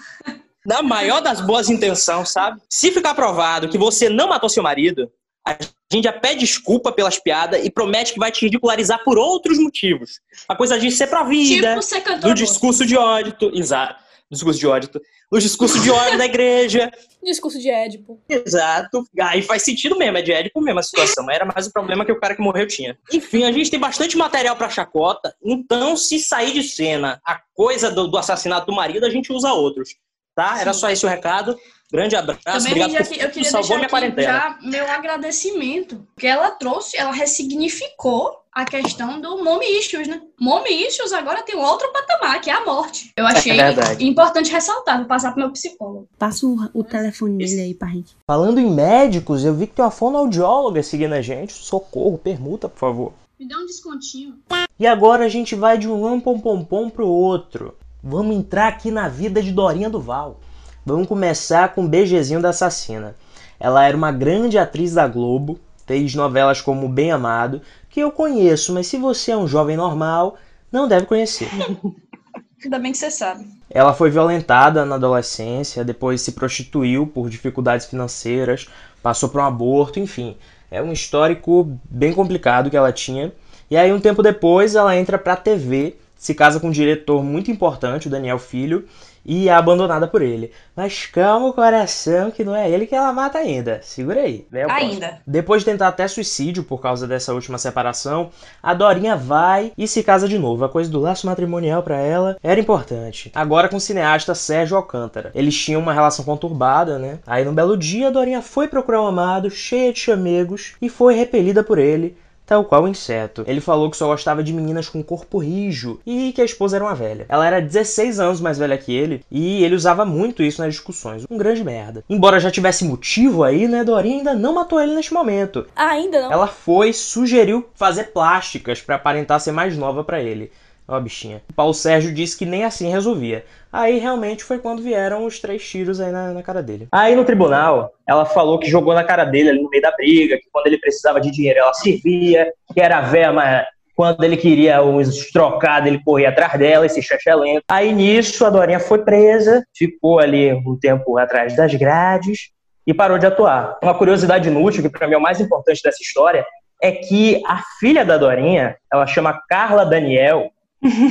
[0.66, 2.60] na maior das boas intenções, sabe?
[2.70, 5.10] Se ficar provado que você não matou seu marido,
[5.48, 5.58] a
[5.92, 10.20] gente já pede desculpa pelas piadas e promete que vai te ridicularizar por outros motivos.
[10.48, 14.68] A coisa de ser pra vida, Tipo ser do discurso de ódio, exato, discurso de
[14.68, 14.90] ódio,
[15.32, 16.92] do discurso de ódio da igreja,
[17.26, 18.22] Discurso de Édipo.
[18.30, 19.04] Exato.
[19.20, 21.26] Aí faz sentido mesmo, é de Édipo mesmo a situação.
[21.26, 22.96] Mas era mais o problema que o cara que morreu tinha.
[23.12, 27.90] Enfim, a gente tem bastante material pra chacota, então se sair de cena a coisa
[27.90, 29.96] do, do assassinato do marido, a gente usa outros.
[30.36, 30.60] Tá?
[30.62, 31.58] Era só esse o recado.
[31.92, 32.42] Grande abraço.
[32.44, 34.28] Também Obrigado por que- eu queria salvou deixar minha aqui quarentena.
[34.28, 36.08] já meu agradecimento.
[36.14, 40.22] Porque ela trouxe, ela ressignificou a questão do mommy issues, né?
[40.40, 43.12] Mommy issues agora tem um outro patamar, que é a morte.
[43.18, 46.08] Eu achei É importante ressaltar, vou passar pro meu psicólogo.
[46.18, 48.16] Passa o, o telefone dele aí pra gente.
[48.26, 51.52] Falando em médicos, eu vi que tem uma fonoaudióloga seguindo a gente.
[51.52, 53.14] Socorro, permuta, por favor.
[53.38, 54.36] Me dá um descontinho.
[54.80, 57.76] E agora a gente vai de um pom pom pom pro outro.
[58.02, 60.40] Vamos entrar aqui na vida de Dorinha Duval.
[60.86, 63.18] Vamos começar com o BGzinho da Assassina.
[63.60, 68.74] Ela era uma grande atriz da Globo, fez novelas como Bem Amado, que eu conheço,
[68.74, 70.38] mas se você é um jovem normal,
[70.72, 71.50] não deve conhecer.
[72.64, 73.46] Ainda bem que você sabe.
[73.70, 78.68] Ela foi violentada na adolescência, depois se prostituiu por dificuldades financeiras,
[79.04, 80.36] passou por um aborto, enfim.
[80.72, 83.32] É um histórico bem complicado que ela tinha.
[83.70, 87.52] E aí, um tempo depois, ela entra pra TV, se casa com um diretor muito
[87.52, 88.88] importante, o Daniel Filho,
[89.26, 90.52] e é abandonada por ele.
[90.76, 93.80] Mas calma o coração, que não é ele que ela mata ainda.
[93.82, 94.46] Segura aí.
[94.70, 95.20] Ainda.
[95.26, 98.30] Depois de tentar até suicídio por causa dessa última separação,
[98.62, 100.64] a Dorinha vai e se casa de novo.
[100.64, 103.32] A coisa do laço matrimonial pra ela era importante.
[103.34, 105.32] Agora com o cineasta Sérgio Alcântara.
[105.34, 107.20] Eles tinham uma relação conturbada, né?
[107.26, 111.16] Aí num belo dia, a Dorinha foi procurar um amado, cheia de chamegos, e foi
[111.16, 112.18] repelida por ele.
[112.46, 113.44] Tal qual o inseto.
[113.48, 116.86] Ele falou que só gostava de meninas com corpo rijo e que a esposa era
[116.86, 117.26] uma velha.
[117.28, 121.26] Ela era 16 anos mais velha que ele e ele usava muito isso nas discussões.
[121.30, 122.04] Um grande merda.
[122.10, 125.66] Embora já tivesse motivo aí, né, Dorinha ainda não matou ele neste momento.
[125.76, 126.32] Ah, ainda não.
[126.32, 130.52] Ela foi, sugeriu fazer plásticas pra aparentar ser mais nova pra ele.
[130.88, 131.42] Ó, bichinha.
[131.50, 133.44] O Paulo Sérgio disse que nem assim resolvia.
[133.72, 136.88] Aí realmente foi quando vieram os três tiros aí na, na cara dele.
[136.92, 140.38] Aí no tribunal, ela falou que jogou na cara dele ali no meio da briga,
[140.38, 144.84] que quando ele precisava de dinheiro ela servia, que era véia, mas quando ele queria
[144.84, 147.02] os trocados, ele corria atrás dela, esse
[147.36, 147.64] lento.
[147.68, 152.50] Aí nisso, a Dorinha foi presa, ficou ali um tempo atrás das grades
[152.86, 153.80] e parou de atuar.
[153.82, 156.46] Uma curiosidade inútil, que pra mim é o mais importante dessa história,
[156.82, 160.52] é que a filha da Dorinha, ela chama Carla Daniel,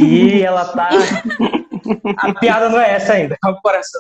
[0.01, 0.89] e ela tá.
[2.19, 3.37] A piada não é essa ainda.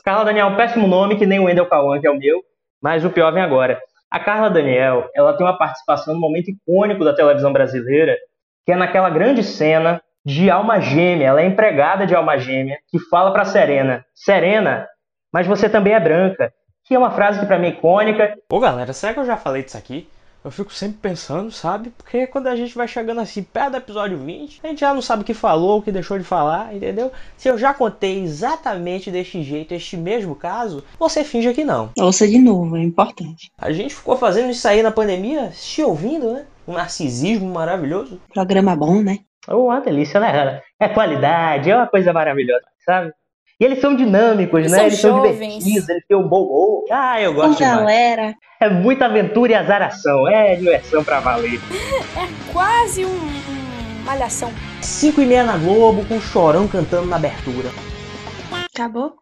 [0.05, 2.43] Carla Daniel péssimo nome, que nem o Wendel Cauã, que é o meu,
[2.83, 3.81] mas o pior vem agora.
[4.11, 8.17] A Carla Daniel, ela tem uma participação no momento icônico da televisão brasileira,
[8.65, 12.99] que é naquela grande cena de alma gêmea, ela é empregada de alma gêmea, que
[12.99, 14.87] fala pra Serena: Serena,
[15.33, 16.53] mas você também é branca.
[16.87, 18.37] Que é uma frase que pra mim é icônica.
[18.51, 20.07] Ô galera, será que eu já falei disso aqui?
[20.45, 21.89] Eu fico sempre pensando, sabe?
[21.97, 25.01] Porque quando a gente vai chegando assim perto do episódio 20, a gente já não
[25.01, 27.11] sabe o que falou, o que deixou de falar, entendeu?
[27.35, 31.91] Se eu já contei exatamente deste jeito, este mesmo caso, você finge que não.
[31.99, 33.51] Ouça de novo, é importante.
[33.57, 36.45] A gente ficou fazendo isso aí na pandemia, se ouvindo, né?
[36.69, 38.21] Um narcisismo maravilhoso.
[38.35, 39.21] Programa bom, né?
[39.49, 40.61] Oh, uma delícia, né?
[40.79, 43.13] É qualidade, é uma coisa maravilhosa, sabe?
[43.61, 44.79] E eles são dinâmicos, Eles né?
[44.79, 45.38] são eles são jovens.
[45.64, 46.85] divertidos, eles têm um bom humor.
[46.90, 47.77] Ah, eu Com gosto demais.
[47.79, 48.35] galera.
[48.61, 50.29] É muita aventura e azaração.
[50.29, 51.61] É diversão pra valer.
[52.17, 54.53] É quase um, um malhação.
[54.81, 57.69] Cinco e meia na Globo, com o Chorão cantando na abertura.
[58.75, 59.14] Acabou?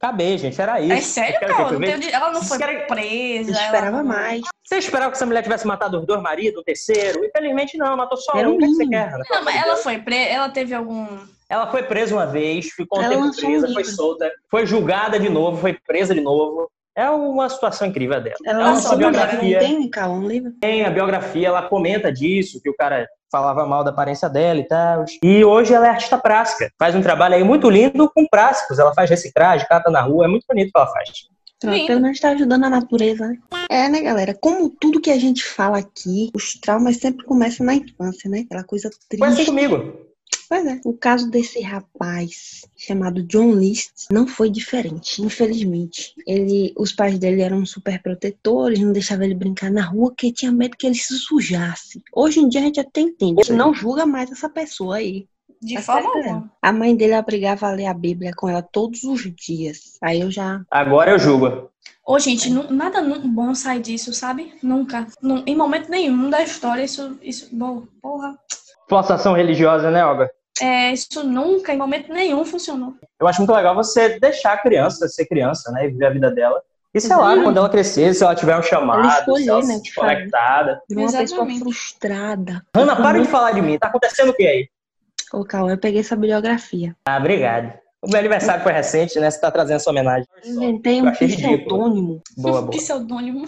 [0.00, 0.92] Acabei, gente, era isso.
[0.92, 1.72] É sério, cara?
[1.72, 3.50] Não tem- Ela não foi querem- presa.
[3.50, 4.40] Eu ela esperava não- mais.
[4.64, 7.24] Você esperava que essa mulher tivesse matado os dois maridos, o terceiro?
[7.24, 8.54] Infelizmente não, matou só Era um.
[8.54, 9.10] o que, é você quer?
[9.30, 10.30] Não, mas ela foi presa.
[10.30, 11.06] Ela teve algum.
[11.50, 15.18] Ela foi presa uma vez, ficou um Ela tempo um presa, foi solta, foi julgada
[15.18, 16.70] de novo, foi presa de novo.
[16.96, 18.36] É uma situação incrível a dela.
[18.44, 19.58] Ela É uma lançou livro, não biografia.
[19.58, 20.52] tem, Cal, um livro?
[20.60, 24.64] Tem a biografia, ela comenta disso, que o cara falava mal da aparência dela e
[24.66, 25.04] tal.
[25.24, 26.70] E hoje ela é artista plástica.
[26.78, 28.78] Faz um trabalho aí muito lindo com plásticos.
[28.78, 31.10] Ela faz reciclagem, cata na rua, é muito bonito o que ela faz.
[31.60, 33.36] Pronto, pelo menos tá ajudando a natureza, né?
[33.68, 34.34] É, né, galera?
[34.40, 38.44] Como tudo que a gente fala aqui, os traumas sempre começam na infância, né?
[38.46, 39.50] Aquela coisa Foi assim triste.
[39.50, 40.09] comigo.
[40.50, 40.80] Pois é.
[40.84, 46.12] O caso desse rapaz chamado John List não foi diferente, infelizmente.
[46.26, 50.50] Ele, os pais dele eram super protetores, não deixavam ele brincar na rua, porque tinha
[50.50, 52.02] medo que ele se sujasse.
[52.12, 55.28] Hoje em dia a gente até entende, a gente não julga mais essa pessoa aí.
[55.62, 56.52] De Tá forma alguma.
[56.60, 59.98] A mãe dele obrigava a ler a Bíblia com ela todos os dias.
[60.02, 60.62] Aí eu já.
[60.68, 61.70] Agora eu julgo.
[62.04, 64.52] Ô, gente, nu- nada bom sai disso, sabe?
[64.62, 65.06] Nunca.
[65.22, 67.16] Nun- em momento nenhum da história, isso.
[67.22, 68.36] isso bom, porra.
[68.88, 70.28] Forçação religiosa, né, Olga?
[70.60, 72.94] É, isso nunca, em momento nenhum, funcionou.
[73.18, 75.86] Eu acho muito legal você deixar a criança ser criança, né?
[75.86, 76.60] E viver a vida dela.
[76.92, 77.44] E sei lá, Uhum.
[77.44, 79.92] quando ela crescer, se ela tiver um chamado, escolher, se ela né, se o que
[79.94, 80.14] fazer.
[80.16, 80.82] conectada.
[80.88, 81.60] Virou uma pessoa Exatamente.
[81.60, 82.66] frustrada.
[82.74, 83.78] Ana, para de também- falar de mim.
[83.78, 84.68] Tá acontecendo o que aí?
[85.32, 86.96] Ô, Cauã, eu peguei essa bibliografia.
[87.06, 87.72] Ah, obrigado.
[88.02, 89.30] O meu aniversário foi recente, né?
[89.30, 90.26] Você tá trazendo essa homenagem.
[90.44, 92.22] Inventei um pseudônimo.
[92.36, 92.70] Boa, boa.
[92.70, 93.44] Pseudônimo.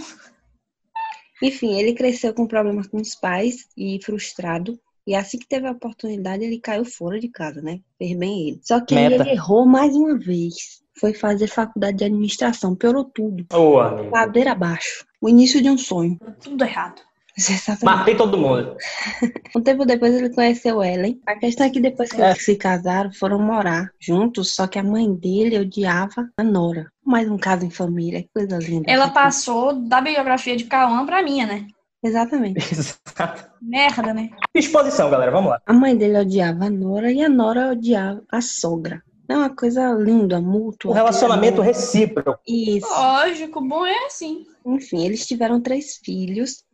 [1.43, 4.79] Enfim, ele cresceu com problemas com os pais e frustrado.
[5.07, 7.81] E assim que teve a oportunidade, ele caiu fora de casa, né?
[7.99, 8.61] Fez bem ele.
[8.63, 10.81] Só que ele errou mais uma vez.
[11.01, 12.77] Foi fazer faculdade de administração.
[12.77, 13.45] Piorou tudo.
[13.53, 14.11] Ô, amigo.
[14.15, 15.05] Ladeira abaixo.
[15.21, 16.19] O início de um sonho.
[16.41, 17.01] Tudo errado.
[17.83, 18.77] Matei todo mundo.
[19.57, 21.21] Um tempo depois ele conheceu Ellen.
[21.27, 22.31] A questão é que depois que É.
[22.31, 26.91] eles se casaram, foram morar juntos, só que a mãe dele odiava a Nora.
[27.05, 28.91] Mais um caso em família, que coisa linda.
[28.91, 31.67] Ela passou da biografia de Cauã pra minha, né?
[32.03, 32.59] Exatamente.
[32.73, 33.51] Exato.
[33.61, 34.31] Merda, né?
[34.55, 35.31] Exposição, galera.
[35.31, 35.63] Vamos lá.
[35.67, 39.03] A mãe dele odiava a Nora e a Nora odiava a sogra.
[39.29, 40.91] É uma coisa linda, mútua.
[40.91, 42.39] Um relacionamento recíproco.
[42.47, 42.87] Isso.
[42.89, 44.45] Lógico, bom é assim.
[44.67, 46.65] Enfim, eles tiveram três filhos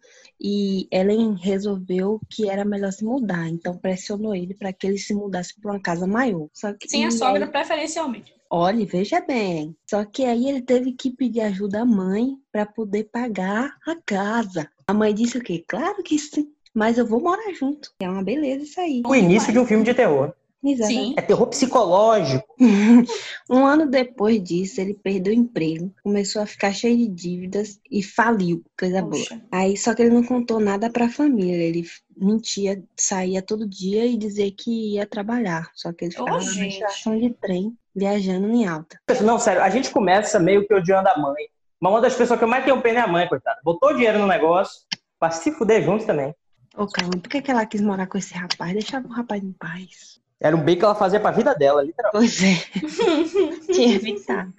[0.41, 3.49] e Ellen resolveu que era melhor se mudar.
[3.49, 6.49] Então pressionou ele para que ele se mudasse para uma casa maior.
[6.53, 8.35] Só que Sem a sogra, aí- preferencialmente.
[8.51, 9.77] Olha, veja bem.
[9.89, 14.69] Só que aí ele teve que pedir ajuda à mãe para poder pagar a casa.
[14.89, 15.63] A mãe disse o quê?
[15.69, 16.51] Claro que sim.
[16.75, 17.93] Mas eu vou morar junto.
[18.01, 19.03] É uma beleza isso aí.
[19.07, 20.33] O início de um filme de terror.
[20.65, 21.09] Exatamente.
[21.09, 21.15] Sim.
[21.17, 22.47] É terror psicológico.
[23.51, 28.03] Um ano depois disso, ele perdeu o emprego, começou a ficar cheio de dívidas e
[28.03, 29.13] faliu, coisa boa.
[29.13, 29.43] Poxa.
[29.51, 34.19] Aí só que ele não contou nada pra família, ele mentia, saía todo dia e
[34.19, 36.75] dizia que ia trabalhar, só que ele ficava na gente.
[36.75, 39.01] estação de trem, viajando em alta.
[39.23, 41.49] Não, sério, a gente começa meio que odiando a mãe.
[41.81, 43.61] Mas uma das pessoas que eu mais tenho pena é a mãe, coitada.
[43.63, 44.83] Botou dinheiro no negócio
[45.19, 46.35] pra se fuder junto também.
[46.77, 48.73] Ô, calma, por que, que ela quis morar com esse rapaz?
[48.73, 50.21] Deixava o rapaz em paz.
[50.41, 52.37] Era um bem que ela fazia pra vida dela, literalmente.
[52.37, 53.67] Pois é.
[53.73, 54.53] Tinha evitado.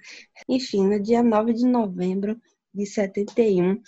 [0.48, 2.38] Enfim, no dia 9 de novembro
[2.72, 3.80] de 71,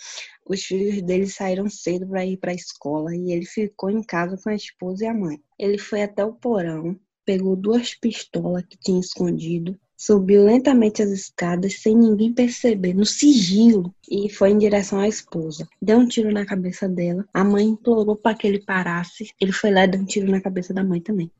[0.47, 4.37] os filhos dele saíram cedo para ir para a escola e ele ficou em casa
[4.43, 5.39] com a esposa e a mãe.
[5.57, 11.81] Ele foi até o porão, pegou duas pistolas que tinha escondido, subiu lentamente as escadas
[11.81, 15.65] sem ninguém perceber, no sigilo, e foi em direção à esposa.
[15.81, 17.25] Deu um tiro na cabeça dela.
[17.33, 19.29] A mãe implorou para que ele parasse.
[19.39, 21.31] Ele foi lá e deu um tiro na cabeça da mãe também.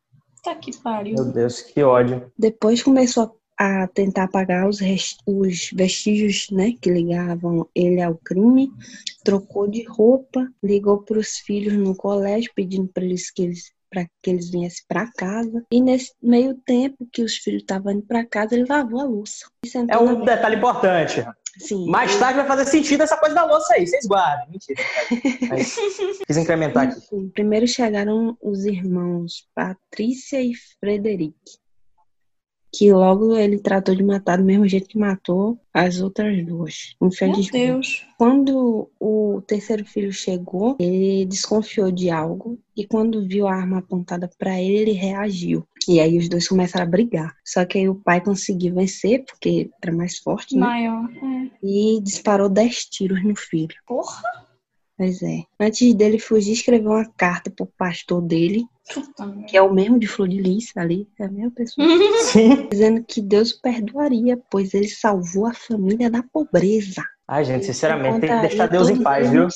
[0.41, 1.15] Tá que pariu.
[1.15, 2.32] Meu Deus, que ódio.
[2.39, 4.80] Depois começou a tentar apagar os,
[5.26, 8.71] os vestígios né, que ligavam ele ao crime,
[9.26, 14.08] trocou de roupa, ligou para os filhos no colégio pedindo para eles que eles para
[14.23, 15.63] que eles viessem para casa.
[15.71, 19.45] E nesse meio tempo que os filhos estavam indo para casa, ele lavou a louça.
[19.88, 21.23] É um detalhe importante.
[21.60, 21.86] Sim.
[21.88, 24.49] Mais tarde vai fazer sentido essa coisa da louça aí, vocês guardem.
[24.49, 24.82] Mentira.
[25.47, 25.75] Mas
[26.25, 27.29] quis incrementar aqui.
[27.32, 31.36] Primeiro chegaram os irmãos Patrícia e Frederic.
[32.73, 36.95] Que logo ele tratou de matar do mesmo jeito que matou as outras duas.
[36.99, 37.51] Meu Infelizmente.
[37.51, 38.05] Deus.
[38.17, 44.29] Quando o terceiro filho chegou, ele desconfiou de algo e quando viu a arma apontada
[44.39, 45.67] pra ele, ele reagiu.
[45.88, 47.36] E aí os dois começaram a brigar.
[47.45, 50.62] Só que aí o pai conseguiu vencer, porque era mais forte, né?
[50.62, 51.09] Maior.
[51.12, 51.51] É.
[51.62, 53.75] E disparou 10 tiros no filho.
[53.86, 54.23] Porra.
[54.97, 55.43] Pois é.
[55.59, 58.65] Antes dele fugir, escreveu uma carta pro pastor dele.
[59.48, 61.88] Que é o mesmo de Flor de Lis, ali, é a mesma pessoa,
[62.32, 62.67] Sim.
[62.69, 67.02] dizendo que Deus perdoaria, pois ele salvou a família da pobreza.
[67.28, 69.48] Ai, gente, sinceramente, tem que deixar Deus em paz, viu?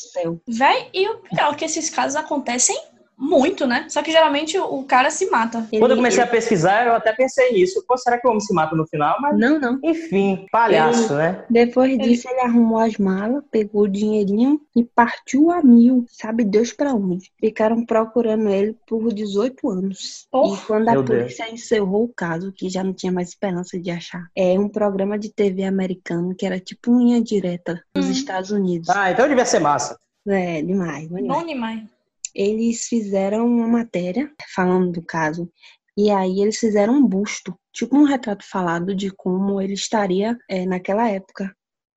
[0.48, 2.78] Véi, e o pior é que esses casos acontecem
[3.17, 3.86] muito, né?
[3.89, 5.67] Só que geralmente o, cara se mata.
[5.71, 7.84] Quando eu Ele- comecei a pesquisar, eu até pensei nisso.
[7.88, 9.17] Pô, será que o homem se mata no final?
[9.19, 9.80] Mas, Não, não.
[9.84, 11.43] enfim, palhaço, né?
[11.49, 16.06] Depois disso, ele arrumou as malas, pegou o dinheirinho e partiu a mil.
[16.10, 17.32] Sabe Deus pra onde?
[17.39, 20.27] Ficaram procurando ele por 18 anos.
[20.32, 20.56] Porra.
[20.56, 21.19] E quando a Meu Deus.
[21.21, 25.17] polícia encerrou o caso, que já não tinha mais esperança de achar, é um programa
[25.17, 28.12] de TV americano que era tipo linha direta nos Hum.
[28.12, 28.89] Estados Unidos.
[28.89, 29.97] Ah, então devia ser massa.
[30.27, 31.39] É, demais, bom demais.
[31.41, 31.97] Bom demais.
[32.38, 35.52] Eles fizeram uma matéria falando do caso.
[35.97, 40.63] E aí eles fizeram um busto, tipo um retrato falado de como ele estaria é,
[40.63, 41.52] naquela época,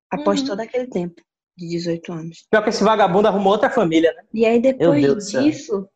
[0.09, 0.47] após Uhum.
[0.47, 1.21] todo aquele tempo,
[1.55, 2.47] de 18 anos.
[2.49, 4.23] Pior que esse vagabundo arrumou outra família, né?
[4.33, 5.87] E aí depois disso,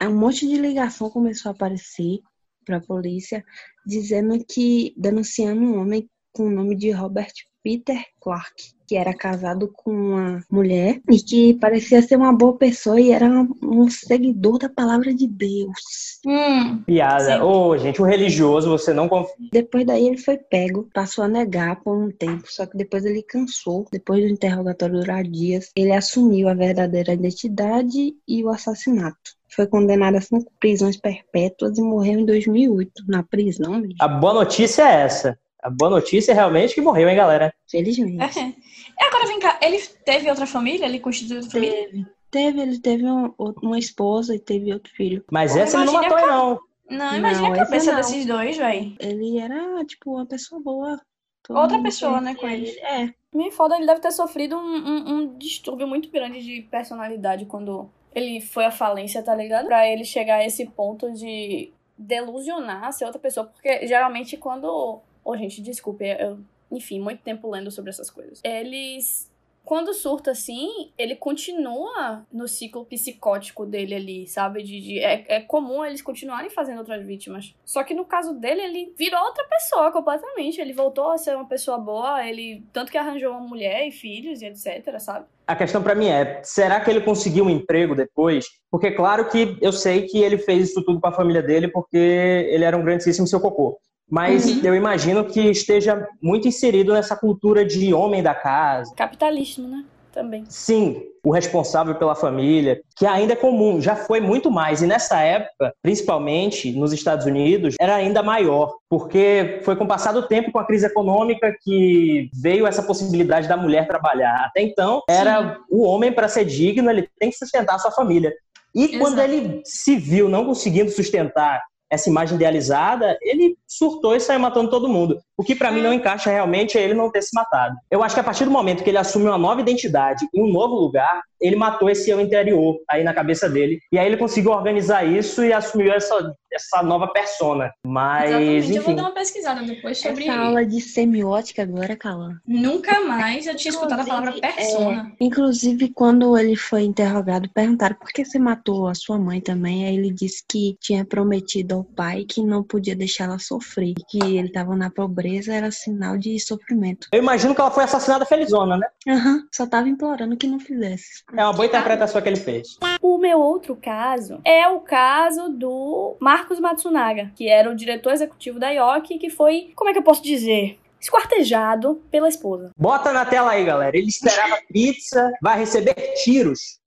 [0.00, 2.20] um monte de ligação começou a aparecer
[2.64, 3.44] para a polícia,
[3.84, 7.32] dizendo que denunciando um homem com o nome de Robert
[7.68, 12.98] Peter Clark, que era casado com uma mulher e que parecia ser uma boa pessoa
[12.98, 16.18] e era um, um seguidor da palavra de Deus.
[16.24, 16.78] Hum.
[16.86, 17.44] Piada.
[17.44, 19.50] Ô, gente, o religioso, você não confia.
[19.52, 23.22] Depois daí ele foi pego, passou a negar por um tempo, só que depois ele
[23.22, 23.84] cansou.
[23.92, 29.36] Depois do interrogatório durar dias, ele assumiu a verdadeira identidade e o assassinato.
[29.54, 33.96] Foi condenado a cinco prisões perpétuas e morreu em 2008 na prisão, bicho.
[34.00, 35.38] A boa notícia é essa.
[35.68, 37.52] A boa notícia é realmente que morreu, hein, galera?
[37.70, 38.38] Felizmente.
[38.38, 38.42] É.
[38.48, 40.86] E agora vem cá, ele teve outra família?
[40.86, 41.84] Ele constituiu outra família?
[41.88, 42.06] Teve.
[42.30, 45.22] Teve, ele teve um- uma esposa e teve outro filho.
[45.30, 46.60] Mas Pô, essa ele não matou, a não.
[46.90, 48.96] Não, imagina Não, a cabeça desses dois, véi.
[48.98, 50.98] Ele era, tipo, uma pessoa boa.
[51.42, 52.70] Todo Outra pessoa, né, com ele.
[52.80, 53.10] É.
[53.34, 57.88] Me foda, ele deve ter sofrido um, um- um distúrbio muito grande de personalidade quando
[58.14, 59.66] ele foi à falência, tá ligado?
[59.66, 63.46] Pra ele chegar a esse ponto de delusionar ser outra pessoa.
[63.46, 65.00] Porque geralmente quando.
[65.30, 66.38] Ô, gente, desculpe, eu.
[66.72, 68.40] Enfim, muito tempo lendo sobre essas coisas.
[68.42, 69.30] Eles.
[69.62, 74.62] Quando surta assim, ele continua no ciclo psicótico dele ali, sabe?
[74.62, 77.54] De, de- é, é comum eles continuarem fazendo outras vítimas.
[77.66, 80.58] Só que no caso dele, ele virou outra pessoa completamente.
[80.58, 82.62] Ele voltou a ser uma pessoa boa, ele.
[82.72, 85.26] Tanto que arranjou uma mulher e filhos e etc, sabe?
[85.46, 88.46] A questão pra mim é, será que ele conseguiu um emprego depois?
[88.70, 91.98] Porque claro que eu sei que ele fez isso tudo com a família dele porque
[91.98, 93.78] ele era um grandíssimo seu cocô.
[94.10, 94.60] Mas Uhum.
[94.64, 98.94] eu imagino que esteja muito inserido nessa cultura de homem da casa.
[98.94, 99.84] Capitalismo, né?
[100.10, 100.44] Também.
[100.48, 104.80] Sim, o responsável pela família, que ainda é comum, já foi muito mais.
[104.82, 110.12] E nessa época, principalmente nos Estados Unidos, era ainda maior, porque foi com o passar
[110.12, 114.46] do tempo, com a crise econômica, que veio essa possibilidade da mulher trabalhar.
[114.46, 118.32] Até então, era o homem, para ser digno, ele tem que sustentar a sua família.
[118.74, 119.30] E quando Exato.
[119.30, 124.88] ele se viu não conseguindo sustentar essa imagem idealizada, ele surtou e saiu matando todo
[124.88, 125.18] mundo.
[125.36, 127.76] O que pra mim não encaixa realmente é ele não ter se matado.
[127.90, 130.52] Eu acho que a partir do momento que ele assume uma nova identidade em um
[130.52, 133.78] novo lugar, ele matou esse eu interior aí na cabeça dele.
[133.92, 137.72] E aí ele conseguiu organizar isso e assumiu essa, essa nova persona.
[137.86, 138.74] Mas, Exatamente.
[138.74, 138.94] Eu vou enfim.
[138.96, 140.24] dar uma pesquisada depois sobre.
[140.24, 142.40] Essa aula de semiótica agora, Calan.
[142.46, 145.12] Nunca mais eu tinha escutado a palavra Inclusive, persona.
[145.20, 149.86] é, inclusive, quando ele foi interrogado, perguntaram por que você matou a sua mãe também.
[149.86, 153.94] Aí ele disse que tinha prometido ao pai que não podia deixar ela sofrer.
[154.08, 157.08] Que ele estava na pobreza era sinal de sofrimento.
[157.12, 158.86] Eu imagino que ela foi assassinada felizona, né?
[159.08, 161.24] Aham, só tava implorando que não fizesse.
[161.34, 162.76] É uma boa interpretação que ele fez.
[163.00, 168.58] O meu outro caso é o caso do Marcos Matsunaga, que era o diretor executivo
[168.58, 170.78] da IOC, que foi, como é que eu posso dizer?
[171.00, 172.72] Esquartejado pela esposa.
[172.76, 173.96] Bota na tela aí, galera.
[173.96, 176.78] Ele esperava pizza, vai receber tiros.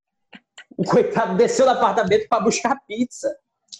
[0.77, 3.33] O coitado desceu do apartamento pra buscar pizza.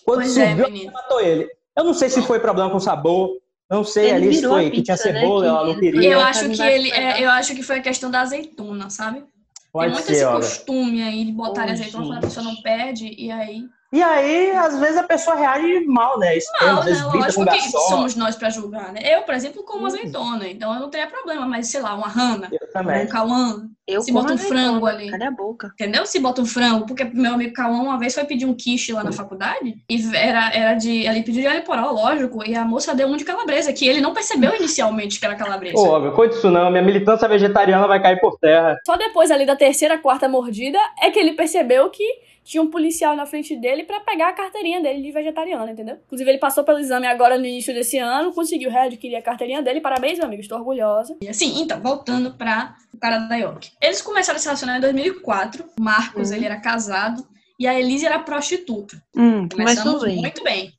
[0.06, 0.92] Quando Pois é, subiu, menino.
[0.94, 1.50] matou ele.
[1.78, 3.38] Eu não sei se foi problema com sabor.
[3.70, 6.12] Não sei Ele ali se foi que tinha pizza, né, cebola, que ela não queria.
[6.12, 9.24] Eu acho que ele, é, eu acho que foi a questão da azeitona, sabe?
[9.72, 10.36] Pode Tem muito ser, esse olha.
[10.36, 13.64] costume aí de botar Oh, azeitona quando a pessoa não perde, e aí.
[13.94, 16.34] E aí, às vezes, a pessoa reage mal, né?
[16.34, 16.72] Vezes né?
[17.14, 19.02] Lógico que somos nós pra julgar, né?
[19.04, 22.50] Eu, por exemplo, como azeitona, então eu não teria problema, mas sei lá, uma rana.
[22.72, 23.04] também.
[23.04, 24.92] Um Cauã, Eu se bota um como frango azeitona.
[24.92, 25.12] ali.
[25.12, 25.72] Cadê a boca?
[25.74, 26.06] Entendeu?
[26.06, 29.04] Se bota um frango, porque meu amigo Cauã uma vez foi pedir um quiche lá
[29.04, 31.06] na faculdade e era, era de.
[31.06, 34.00] Ele pediu de alho poró, lógico, e a moça deu um de calabresa, que ele
[34.00, 35.78] não percebeu inicialmente que era calabresa.
[35.78, 36.72] Ô, Olga, conta isso não.
[36.72, 38.78] Minha militância vegetariana vai cair por terra.
[38.86, 42.04] Só depois ali da terceira, quarta mordida é que ele percebeu que
[42.44, 45.98] tinha um policial na frente dele pra pegar a carteirinha dele de vegetariano, entendeu?
[46.06, 49.80] Inclusive, ele passou pelo exame agora no início desse ano, conseguiu readquirir a carteirinha dele.
[49.82, 51.16] Parabéns, meu amigo, estou orgulhosa.
[51.22, 53.72] E assim, então, voltando pra o cara da York.
[53.82, 55.66] Eles começaram a se relacionar em 2004.
[55.80, 56.36] O Marcos, Uhum.
[56.38, 57.26] ele era casado.
[57.60, 59.02] E a Elise era prostituta.
[59.16, 60.18] Hum, Começamos bem.
[60.18, 60.72] muito bem.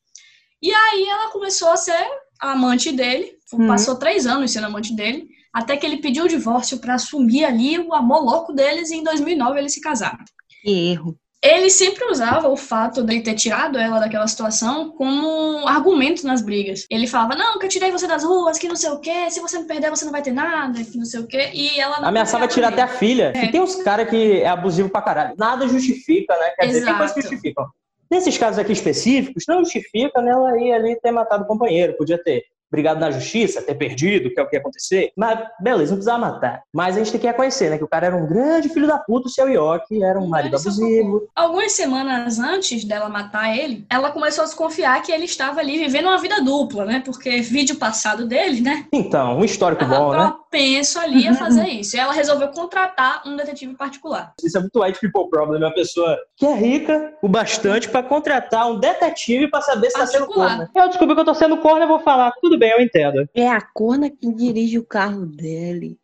[0.60, 1.96] E aí ela começou a ser
[2.40, 3.32] a amante dele.
[3.52, 3.68] Uhum.
[3.68, 5.28] Passou três anos sendo amante dele.
[5.54, 8.90] Até que ele pediu o divórcio pra assumir ali o amor louco deles.
[8.90, 10.24] E em 2009 eles se casaram.
[10.62, 11.16] Que erro.
[11.42, 16.86] Ele sempre usava o fato de ter tirado ela daquela situação como argumento nas brigas.
[16.88, 19.40] Ele falava, não, que eu tirei você das ruas, que não sei o quê, se
[19.40, 21.50] você me perder você não vai ter nada, que não sei o quê.
[21.52, 23.32] E ela não Ameaçava tirar até a filha.
[23.34, 23.46] É.
[23.46, 25.34] E tem uns caras que é abusivo pra caralho.
[25.36, 26.50] Nada justifica, né?
[26.56, 27.34] Quer dizer, tem coisas que Exato.
[27.34, 27.66] justificam.
[28.08, 31.96] Nesses casos aqui específicos, não justifica nela ir ali ter matado o companheiro.
[31.96, 35.12] Podia ter brigado na justiça, ter perdido, que é o que ia acontecer.
[35.14, 36.62] Mas, beleza, não precisava matar.
[36.72, 37.76] Mas a gente tem que reconhecer, né?
[37.76, 40.56] Que o cara era um grande filho da puta, o seu York era um marido
[40.56, 41.28] abusivo.
[41.36, 46.06] Algumas semanas antes dela matar ele, ela começou a desconfiar que ele estava ali vivendo
[46.06, 47.02] uma vida dupla, né?
[47.04, 48.86] Porque vídeo passado dele, né?
[48.90, 50.32] Então, um histórico bom, né?
[50.52, 51.96] propenso ali a fazer isso.
[51.96, 54.34] E ela resolveu contratar um detetive particular.
[54.44, 58.70] Isso é muito white people problem, uma pessoa que é rica o bastante pra contratar
[58.70, 60.68] um detetive pra saber se tá sendo corno.
[60.74, 63.28] Eu descobri que eu tô sendo corno, eu vou falar, tudo bem, eu entendo.
[63.34, 65.98] É a corna que dirige o carro dele.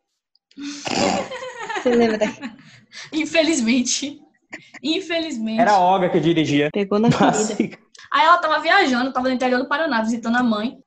[1.82, 2.26] Você lembra?
[3.12, 4.18] Infelizmente.
[4.82, 5.60] Infelizmente.
[5.60, 6.70] Era a Olga que dirigia.
[6.72, 7.50] Pegou na Mas.
[8.10, 10.78] Aí ela tava viajando, tava no interior do Paraná, visitando a mãe.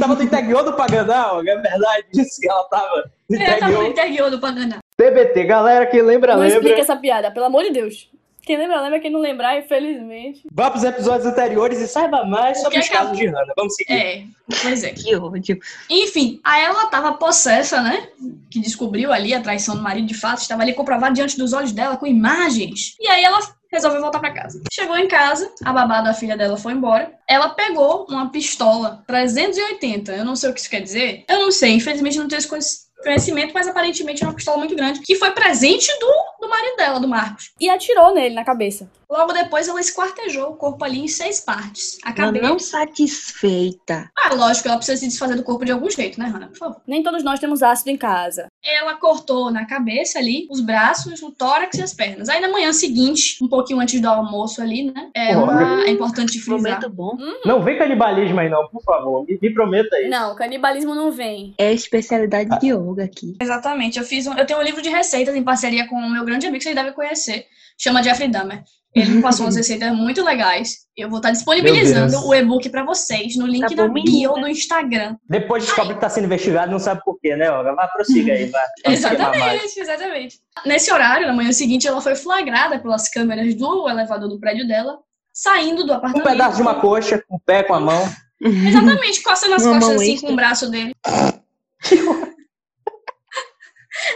[0.00, 3.72] tava no interior do Paganá, Olga, é verdade isso que ela tava no É, tava
[3.72, 3.90] no interior.
[3.90, 4.78] interior do Paraná.
[4.96, 6.56] TBT, galera que lembra, Não lembra.
[6.56, 8.10] explica essa piada, pelo amor de Deus.
[8.48, 8.98] Quem lembra, lembra.
[8.98, 10.44] Quem não lembrar, infelizmente.
[10.50, 13.52] Vá pros episódios anteriores e saiba mais sobre que os é casos de Hannah.
[13.54, 13.92] Vamos seguir.
[13.92, 14.22] É,
[14.62, 14.90] pois é.
[14.90, 15.58] Que ódio.
[15.90, 18.08] Enfim, aí ela tava possessa, né?
[18.50, 21.72] Que descobriu ali a traição do marido de fato, estava ali comprovado diante dos olhos
[21.72, 22.94] dela com imagens.
[22.98, 23.38] E aí ela
[23.70, 24.62] resolveu voltar pra casa.
[24.72, 27.12] Chegou em casa, a babá da filha dela foi embora.
[27.28, 30.12] Ela pegou uma pistola 380.
[30.12, 31.22] Eu não sei o que isso quer dizer.
[31.28, 34.74] Eu não sei, infelizmente não tenho esse conhec- conhecimento, mas aparentemente é uma pistola muito
[34.74, 36.12] grande, que foi presente do,
[36.48, 37.52] do marido dela, do Marcos.
[37.60, 38.90] E atirou nele na cabeça.
[39.10, 41.98] Logo depois ela esquartejou o corpo ali em seis partes.
[42.04, 42.46] A cabeça.
[42.46, 44.10] não satisfeita.
[44.16, 46.48] Ah, lógico, ela precisa se desfazer do corpo de algum jeito, né, Hannah?
[46.48, 46.80] Por favor.
[46.86, 48.48] Nem todos nós temos ácido em casa.
[48.62, 52.28] Ela cortou na cabeça ali os braços, o tórax e as pernas.
[52.28, 55.10] Aí na manhã seguinte, um pouquinho antes do almoço ali, né?
[55.14, 56.58] Ela, é importante frisar.
[56.58, 57.16] Momento bom.
[57.46, 59.24] Não vem canibalismo aí não, por favor.
[59.26, 60.08] Me, me prometa aí.
[60.10, 61.54] Não, canibalismo não vem.
[61.56, 63.34] É a especialidade de yoga aqui.
[63.40, 63.98] Exatamente.
[63.98, 66.37] Eu fiz um, eu tenho um livro de receitas em parceria com o meu grande
[66.46, 67.46] amigo que vocês devem conhecer.
[67.78, 68.62] Chama Jeffrey Dahmer.
[68.94, 70.86] Ele me passou umas receitas muito legais.
[70.96, 74.32] Eu vou estar disponibilizando o e-book pra vocês no link Tá da bio menina.
[74.40, 75.16] do Instagram.
[75.28, 77.74] Depois descobre que tá sendo investigado não sabe por quê, né, Olga?
[77.74, 78.64] Vai, prossiga aí, vai.
[78.92, 80.38] Exatamente, exatamente.
[80.64, 84.98] Nesse horário, na manhã seguinte, ela foi flagrada pelas câmeras do elevador do prédio dela,
[85.32, 86.28] saindo do Um apartamento.
[86.30, 88.02] pedaço de uma coxa, com o pé, com a mão.
[88.40, 90.26] Exatamente, coçando as Uma costas assim extra.
[90.28, 90.92] com o braço dele.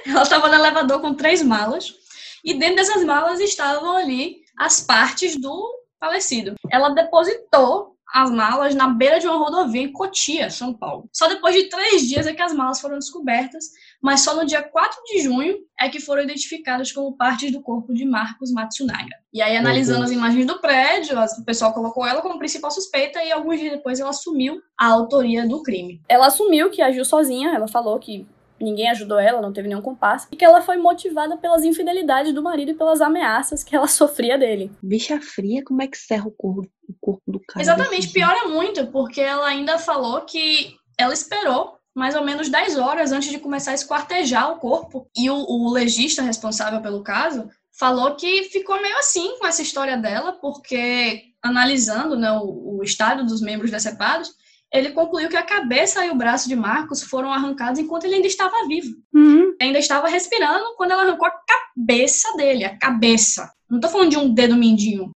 [0.07, 1.93] Ela estava no elevador com três malas
[2.45, 6.55] e dentro dessas malas estavam ali as partes do falecido.
[6.71, 11.09] Ela depositou as malas na beira de uma rodovia em Cotia, São Paulo.
[11.13, 13.65] Só depois de três dias é que as malas foram descobertas,
[14.03, 17.95] mas só no dia 4 de junho é que foram identificadas como partes do corpo
[17.95, 19.17] de Marcos Matsunaga.
[19.33, 23.33] E aí, analisando as imagens do prédio, o pessoal colocou ela como principal suspeita e
[23.33, 26.03] alguns dias depois ela assumiu a autoria do crime.
[26.07, 28.27] Ela assumiu que agiu sozinha, ela falou que
[28.63, 32.43] ninguém ajudou ela, não teve nenhum compasso, e que ela foi motivada pelas infidelidades do
[32.43, 34.71] marido e pelas ameaças que ela sofria dele.
[34.83, 37.63] Bicha fria, como é que serra o corpo, o corpo do cara?
[37.63, 43.13] Exatamente, piora muito, porque ela ainda falou que ela esperou mais ou menos 10 horas
[43.13, 45.09] antes de começar a esquartejar o corpo.
[45.17, 47.49] E o, o legista responsável pelo caso
[47.79, 53.25] falou que ficou meio assim com essa história dela, porque analisando né, o, o estado
[53.25, 54.35] dos membros decepados,
[54.73, 58.27] ele concluiu que a cabeça e o braço de Marcos foram arrancados enquanto ele ainda
[58.27, 58.97] estava vivo.
[59.15, 59.55] Uhum.
[59.61, 61.33] Ainda estava respirando quando ela arrancou a
[61.77, 63.51] cabeça dele, a cabeça.
[63.71, 65.11] Não tô falando de um dedo mindinho.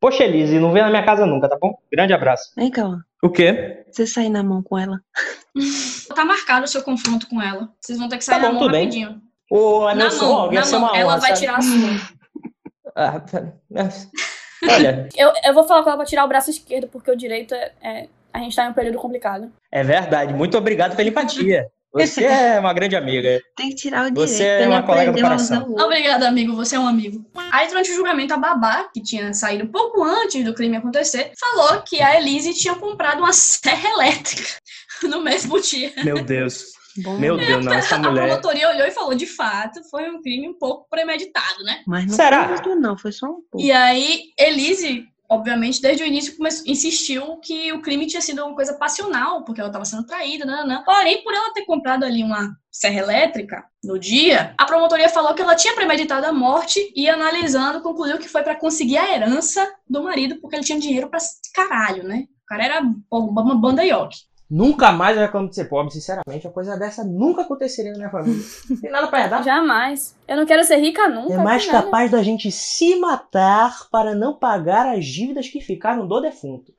[0.00, 1.74] Poxa, Elise, não vem na minha casa nunca, tá bom?
[1.90, 2.52] Grande abraço.
[2.56, 2.96] Vem cá, ó.
[3.26, 3.84] O quê?
[3.90, 5.00] Você sair na mão com ela.
[6.14, 7.68] Tá marcado o seu confronto com ela.
[7.80, 8.84] Vocês vão ter que sair Tá na bom, mão tudo bem.
[8.84, 9.20] rapidinho.
[9.50, 10.78] Ô, Na mão, na mão.
[10.78, 12.16] uma Ela vai tirar a sua.
[12.98, 13.20] Ah,
[13.74, 13.88] é.
[14.72, 17.54] Olha, Eu, eu vou falar com ela pra tirar o braço esquerdo, porque o direito
[17.54, 17.72] é.
[17.82, 19.50] é- a gente tá em um período complicado.
[19.72, 20.32] é verdade.
[20.34, 21.66] Muito obrigado pela empatia.
[21.92, 23.40] Você é uma grande amiga.
[23.56, 24.28] Tem que tirar o direito.
[24.28, 25.74] Você é uma colega do a coração.
[25.78, 27.24] Obrigada, amigo, você é um amigo.
[27.50, 31.80] Aí, durante o julgamento, a babá, que tinha saído pouco antes do crime acontecer, falou
[31.82, 34.46] que a Elise tinha comprado uma serra elétrica
[35.04, 35.90] no mesmo dia.
[36.04, 36.66] Meu Deus.
[36.98, 38.26] Bom, Meu Deus, não, essa A mulher.
[38.26, 41.82] promotoria olhou e falou: de fato, foi um crime um pouco premeditado, né?
[41.86, 42.44] Mas não Será?
[42.44, 42.98] foi muito, não.
[42.98, 43.60] Foi só um pouco.
[43.60, 48.74] E aí, Elise, obviamente, desde o início insistiu que o crime tinha sido uma coisa
[48.74, 50.82] passional, porque ela estava sendo traída, nananã.
[50.84, 55.42] Porém, por ela ter comprado ali uma serra elétrica no dia, a promotoria falou que
[55.42, 60.02] ela tinha premeditado a morte e, analisando, concluiu que foi para conseguir a herança do
[60.02, 61.18] marido, porque ele tinha dinheiro pra
[61.54, 62.26] caralho, né?
[62.44, 64.16] O cara era uma banda yoke.
[64.48, 66.46] Nunca mais eu reclamo de ser pobre, sinceramente.
[66.46, 68.42] Uma coisa dessa nunca aconteceria na minha família.
[68.70, 69.42] Não tem nada pra herdar.
[69.42, 70.16] Jamais.
[70.26, 71.34] Eu não quero ser rica nunca.
[71.34, 71.84] É mais que nada.
[71.84, 76.72] capaz da gente se matar para não pagar as dívidas que ficaram do defunto.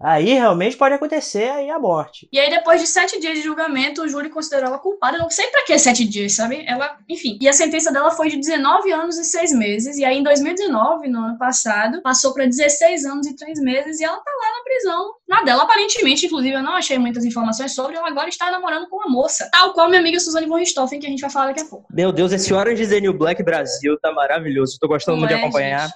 [0.00, 2.28] Aí realmente pode acontecer aí a morte.
[2.32, 5.18] E aí, depois de sete dias de julgamento, o júri considerou ela culpada.
[5.18, 6.64] Não sei pra que sete dias, sabe?
[6.66, 7.38] Ela, enfim.
[7.40, 9.96] E a sentença dela foi de 19 anos e seis meses.
[9.96, 14.00] E aí, em 2019, no ano passado, passou pra 16 anos e três meses.
[14.00, 15.14] E ela tá lá na prisão.
[15.28, 17.96] Na dela, aparentemente, inclusive, eu não achei muitas informações sobre.
[17.96, 19.48] Ela agora está namorando com uma moça.
[19.52, 21.86] Tal qual minha amiga Suzane von Richthofen, que a gente vai falar daqui a pouco.
[21.92, 24.76] Meu Deus, esse Orange is the New Black Brasil tá maravilhoso.
[24.80, 25.90] Tô gostando Não muito de é, acompanhar.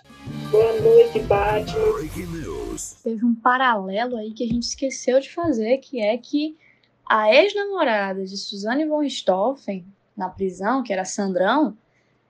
[3.09, 6.59] Teve um paralelo aí que a gente esqueceu de fazer, que é que
[7.09, 9.83] a ex-namorada de Suzane von Richthofen,
[10.15, 11.75] na prisão, que era Sandrão,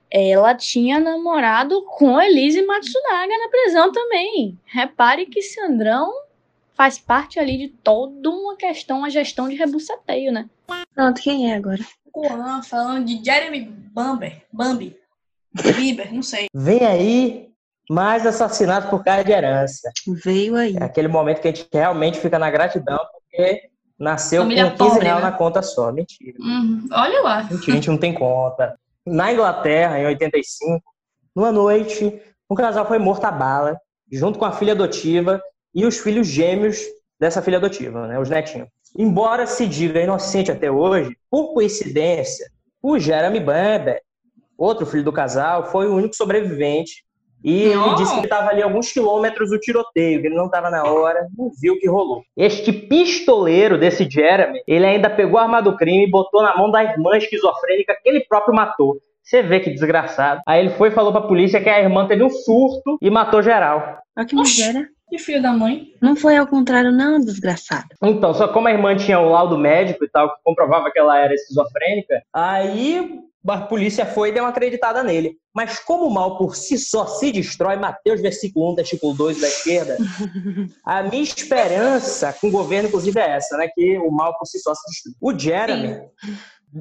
[0.09, 4.57] ela tinha namorado com Elise Matsunaga na prisão também.
[4.63, 6.13] Repare que Sandrão
[6.73, 10.49] faz parte ali de toda uma questão, a gestão de rebuceteio, né?
[10.95, 11.85] Pronto, quem é agora?
[12.15, 14.45] Juan falando de Jeremy Bamber.
[14.49, 14.95] Bambi.
[15.53, 16.45] Bieber, não sei.
[16.55, 17.48] Vem aí
[17.89, 19.91] mais assassinato por causa de herança.
[20.23, 20.75] Veio aí.
[20.79, 24.89] É aquele momento que a gente realmente fica na gratidão porque nasceu Família com 15
[24.89, 25.29] pobre, reais né?
[25.29, 25.91] na conta só.
[25.91, 26.37] Mentira.
[26.39, 26.87] Uhum.
[26.91, 27.43] Olha lá.
[27.43, 28.77] Mentira, a gente não tem conta.
[29.05, 30.83] Na Inglaterra, em 85,
[31.35, 33.79] numa noite, um casal foi morto a bala,
[34.11, 35.41] junto com a filha adotiva
[35.73, 36.79] e os filhos gêmeos
[37.19, 38.69] dessa filha adotiva, né, os netinhos.
[38.97, 42.49] Embora se diga inocente até hoje, por coincidência,
[42.81, 44.01] o Jeremy Bamber,
[44.57, 47.03] outro filho do casal, foi o único sobrevivente.
[47.43, 47.95] E ele Não.
[47.95, 51.27] disse que ele estava ali alguns quilômetros do tiroteio, que ele não estava na hora,
[51.37, 52.21] não viu o que rolou.
[52.35, 56.69] Este pistoleiro desse Jeremy, ele ainda pegou a arma do crime e botou na mão
[56.69, 58.97] da irmã esquizofrênica que ele próprio matou.
[59.23, 60.41] Você vê que desgraçado.
[60.47, 63.43] Aí ele foi e falou pra polícia que a irmã teve um surto e matou
[63.43, 63.99] geral.
[64.17, 64.87] Olha que miséria.
[65.09, 65.87] Que filho da mãe.
[66.01, 67.87] Não foi ao contrário, não, desgraçado.
[68.03, 71.17] Então, só como a irmã tinha o laudo médico e tal, que comprovava que ela
[71.17, 75.37] era esquizofrênica, aí a polícia foi e deu uma acreditada nele.
[75.53, 79.47] Mas como o mal por si só se destrói, Mateus versículo 1, versículo 2 da
[79.47, 79.97] esquerda,
[80.85, 83.67] a minha esperança com o governo, inclusive, é essa, né?
[83.73, 85.15] Que o mal por si só se destrói.
[85.21, 86.01] O Jeremy,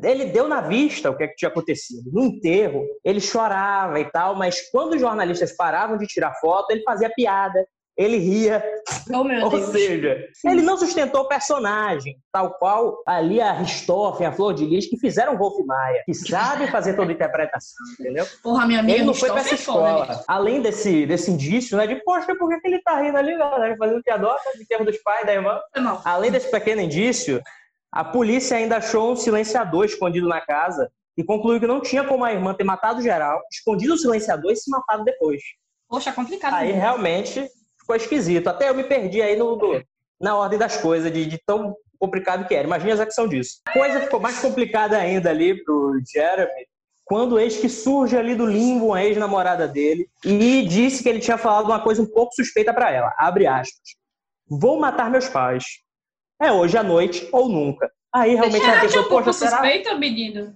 [0.02, 2.10] ele deu na vista o que, é que tinha acontecido.
[2.12, 6.82] No enterro, ele chorava e tal, mas quando os jornalistas paravam de tirar foto, ele
[6.82, 7.66] fazia piada.
[7.98, 8.62] Ele ria,
[9.10, 9.70] Oh, ou Deus.
[9.70, 14.86] seja, ele não sustentou o personagem, tal qual ali a Ristoffen, a Flor de Lis,
[14.86, 18.24] que fizeram o Wolf Maia, que sabe fazer toda a interpretação, entendeu?
[18.42, 20.24] Porra, minha amiga Ele não foi pra Ristoff essa é foda, escola.
[20.28, 24.02] Além desse, desse indício, né, de, poxa, por que, ele tá rindo ali, galera, fazendo
[24.02, 25.58] piadoca de termo dos pais, da irmã?
[25.76, 26.00] Mal.
[26.04, 27.42] Além desse pequeno indício,
[27.90, 32.24] a polícia ainda achou um silenciador escondido na casa e concluiu que não tinha como
[32.24, 35.42] a irmã ter matado geral, escondido o silenciador e se matado depois.
[35.88, 36.54] Poxa, complicado.
[36.54, 36.78] Aí né?
[36.78, 37.48] realmente
[37.88, 38.48] ficou esquisito.
[38.48, 39.82] Até eu me perdi aí no, no-
[40.20, 42.66] na ordem das coisas, de, de tão complicado que era.
[42.66, 43.60] Imagina a execução disso.
[43.66, 46.66] A coisa ficou mais complicada ainda ali pro Jeremy,
[47.04, 51.38] quando eis que surge ali do limbo uma ex-namorada dele e disse que ele tinha
[51.38, 53.14] falado uma coisa um pouco suspeita para ela.
[53.16, 53.96] Abre aspas.
[54.46, 55.64] Vou matar meus pais.
[56.40, 57.90] É hoje à noite ou nunca.
[58.14, 60.54] Aí realmente ela é um pouco poxa, será, suspeito, menino?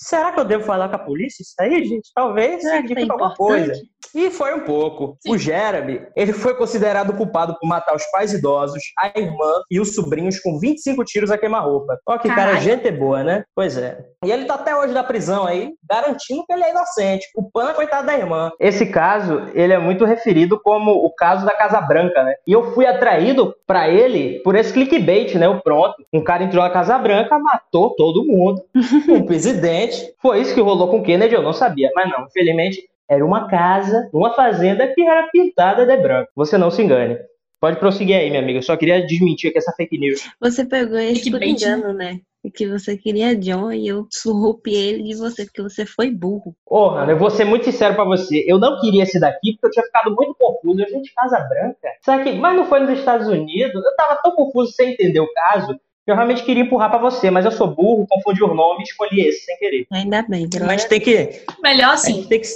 [0.00, 2.10] Será que eu devo falar com a polícia isso aí, gente?
[2.14, 3.72] Talvez Será que signifique tá alguma coisa.
[4.14, 5.16] E foi um pouco.
[5.20, 5.32] Sim.
[5.32, 9.94] O Jeremy, ele foi considerado culpado por matar os pais idosos, a irmã e os
[9.94, 11.98] sobrinhos com 25 tiros a queima-roupa.
[12.06, 12.60] Ó, que cara, Caralho.
[12.60, 13.44] gente boa, né?
[13.54, 13.98] Pois é.
[14.24, 17.74] E ele tá até hoje na prisão aí, garantindo que ele é inocente, culpando a
[17.74, 18.50] coitada da irmã.
[18.58, 22.34] Esse caso, ele é muito referido como o caso da Casa Branca, né?
[22.46, 25.48] E eu fui atraído pra ele por esse clickbait, né?
[25.48, 25.94] O pronto.
[26.12, 28.62] Um cara entrou na Casa Branca, matou todo mundo.
[29.08, 29.89] o presidente.
[30.20, 31.90] Foi isso que rolou com Kennedy, eu não sabia.
[31.94, 36.30] Mas não, infelizmente, era uma casa, uma fazenda que era pintada de branco.
[36.36, 37.18] Você não se engane.
[37.60, 38.58] Pode prosseguir aí, minha amiga.
[38.58, 40.26] Eu só queria desmentir aqui essa fake news.
[40.40, 41.68] Você pegou ele por Clickbait, né?
[41.68, 42.20] engano, né?
[42.54, 46.54] Que você queria John e eu surrupiei ele de você, porque você foi burro.
[46.64, 48.44] Ô, Hannah, eu vou ser muito sincero pra você.
[48.46, 50.80] Eu não queria esse daqui porque eu tinha ficado muito confuso.
[50.80, 51.88] Eu, gente, Casa Branca?
[52.00, 52.32] Será que...
[52.32, 53.84] Mas não foi nos Estados Unidos?
[53.84, 57.44] Eu tava tão confuso sem entender o caso Eu realmente queria empurrar pra você, mas
[57.44, 59.86] eu sou burro, confundi o nome e escolhi esse sem querer.
[59.92, 60.48] Ainda bem.
[60.62, 62.14] A gente tem que, Melhor a assim.
[62.14, 62.48] gente tem que,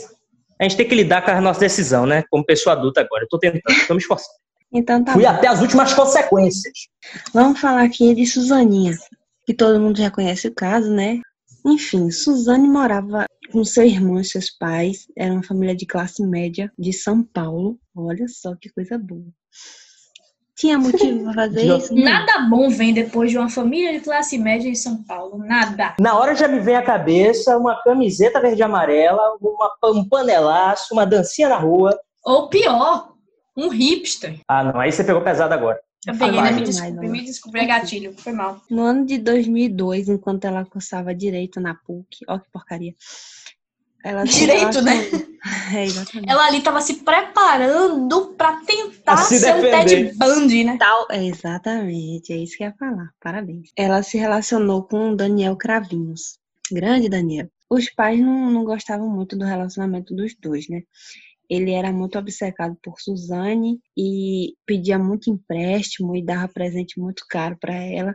[0.59, 2.25] a gente tem que lidar com a nossa decisão, né?
[2.31, 3.25] Como pessoa adulta agora.
[3.25, 4.35] Eu tô tentando, tô me esforçando.
[4.73, 5.29] Então tá Fui bom.
[5.29, 6.89] até as últimas consequências.
[7.33, 8.97] Vamos falar aqui de Suzaninha,
[9.47, 11.21] que todo mundo já conhece o caso, né?
[11.65, 15.07] Enfim, Suzane morava com seu irmão e seus pais.
[15.17, 17.79] Era uma família de classe média de São Paulo.
[17.97, 19.25] Olha só que coisa boa.
[20.57, 21.95] Tinha motivo pra fazer isso?
[21.95, 22.05] Não.
[22.05, 25.39] Nada bom vem depois de uma família de classe média em São Paulo.
[25.39, 25.95] Nada.
[25.99, 30.95] Na hora já me vem à cabeça uma camiseta verde e amarela, uma, um panelaço,
[30.95, 31.99] uma dancinha na rua.
[32.25, 33.15] Ou pior,
[33.57, 34.39] um hipster.
[34.49, 35.81] Ah, não, aí você pegou pesado agora.
[36.07, 36.53] Eu peguei, né?
[36.53, 37.59] Demais, Me desculpe, me desculpe.
[37.59, 38.15] É gatilho.
[38.19, 38.61] Foi mal.
[38.71, 42.95] No ano de 2002, enquanto ela cursava direito na PUC, ó que porcaria.
[44.05, 44.93] Ela se Direito, né?
[45.75, 46.31] É, exatamente.
[46.31, 50.11] Ela ali tava se preparando pra tentar se ser um defender.
[50.11, 50.77] Ted Bundy, né?
[50.79, 53.11] Tal, é, exatamente, é isso que eu ia falar.
[53.21, 53.71] Parabéns.
[53.77, 56.39] Ela se relacionou com o Daniel Cravinhos.
[56.71, 57.49] Grande Daniel.
[57.69, 60.83] Os pais não, não gostavam muito do relacionamento dos dois, né?
[61.49, 67.57] Ele era muito obcecado por Suzane e pedia muito empréstimo e dava presente muito caro
[67.59, 68.15] para ela.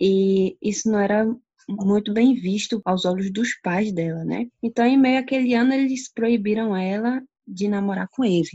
[0.00, 1.26] E isso não era
[1.68, 4.46] muito bem visto aos olhos dos pais dela, né?
[4.62, 8.50] Então, em meio àquele ano, eles proibiram ela de namorar com ele.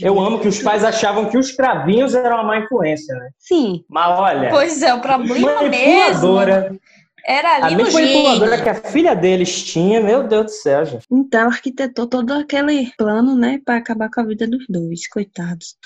[0.00, 3.30] Eu amo que os pais achavam que os cravinhos eram uma má influência, né?
[3.38, 6.78] Sim, Mas olha, Pois é, o problema mesmo manipuladora,
[7.24, 11.06] era a ali no manipuladora que a filha deles tinha, meu Deus do céu, gente.
[11.10, 15.76] Então, ela arquitetou todo aquele plano, né, para acabar com a vida dos dois, coitados.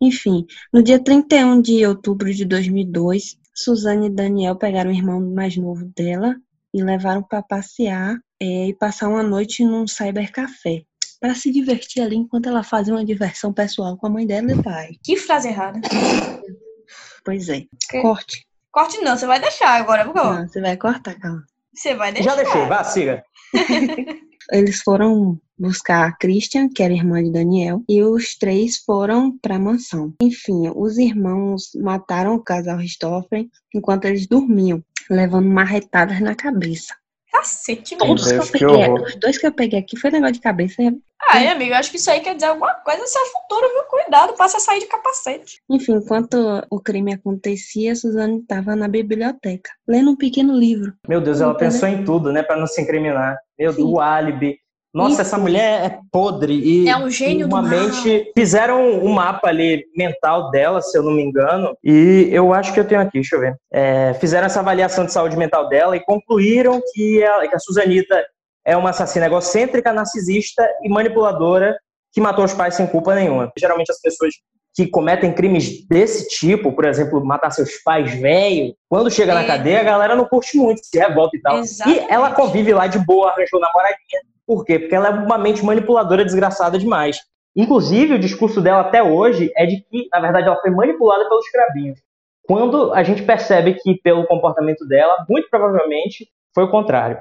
[0.00, 5.56] Enfim, no dia 31 de outubro de 2002, Suzane e Daniel pegaram o irmão mais
[5.56, 6.36] novo dela
[6.72, 10.82] e levaram para passear eh, e passar uma noite num cybercafé.
[11.20, 14.54] Para se divertir ali enquanto ela fazia uma diversão pessoal com a mãe dela e
[14.54, 14.90] o pai.
[15.02, 15.80] Que frase errada.
[17.24, 17.64] Pois é.
[17.90, 18.00] Que?
[18.00, 18.46] Corte.
[18.70, 20.38] Corte não, você vai deixar agora, por favor.
[20.38, 21.44] Não, você vai cortar, calma.
[21.74, 22.30] Você vai deixar.
[22.30, 23.24] Já deixei, vá, siga.
[24.50, 29.56] Eles foram buscar a Christian, que era irmã de Daniel, e os três foram para
[29.56, 30.14] a mansão.
[30.22, 36.94] Enfim, os irmãos mataram o casal Ristoffen enquanto eles dormiam, levando marretadas na cabeça.
[37.30, 37.96] Cacete.
[37.96, 40.40] Todos que Deus, eu que peguei, os dois que eu peguei aqui foi negócio de
[40.40, 40.82] cabeça.
[41.30, 43.82] Ah, é, amigo, eu acho que isso aí quer dizer alguma coisa seu futuro, viu?
[43.84, 45.60] Cuidado, passa a sair de capacete.
[45.68, 46.36] Enfim, enquanto
[46.70, 50.92] o crime acontecia, Suzane estava na biblioteca, lendo um pequeno livro.
[51.06, 51.70] Meu Deus, ela Puta, né?
[51.70, 53.36] pensou em tudo, né, pra não se incriminar.
[53.58, 54.56] Meu Deus, o álibi.
[54.94, 55.20] Nossa, Isso.
[55.20, 57.70] essa mulher é podre e É um gênio do uma mal.
[57.70, 62.72] mente fizeram um mapa ali mental dela, se eu não me engano, e eu acho
[62.72, 63.54] que eu tenho aqui, deixa eu ver.
[63.70, 68.24] É, fizeram essa avaliação de saúde mental dela e concluíram que a, que a Suzanita
[68.68, 71.74] é uma assassina egocêntrica, narcisista e manipuladora
[72.12, 73.50] que matou os pais sem culpa nenhuma.
[73.58, 74.34] Geralmente as pessoas
[74.76, 79.46] que cometem crimes desse tipo, por exemplo, matar seus pais velho, quando chega na É.
[79.46, 81.58] cadeia, a galera não curte muito, se revolta e tal.
[81.58, 82.04] Exatamente.
[82.04, 84.20] E ela convive lá de boa, arranjou namoradinha.
[84.46, 84.78] Por quê?
[84.78, 87.18] Porque ela é uma mente manipuladora desgraçada demais.
[87.56, 91.48] Inclusive, o discurso dela até hoje é de que, na verdade, ela foi manipulada pelos
[91.48, 91.98] cravinhos.
[92.46, 97.18] Quando a gente percebe que, pelo comportamento dela, muito provavelmente foi o contrário.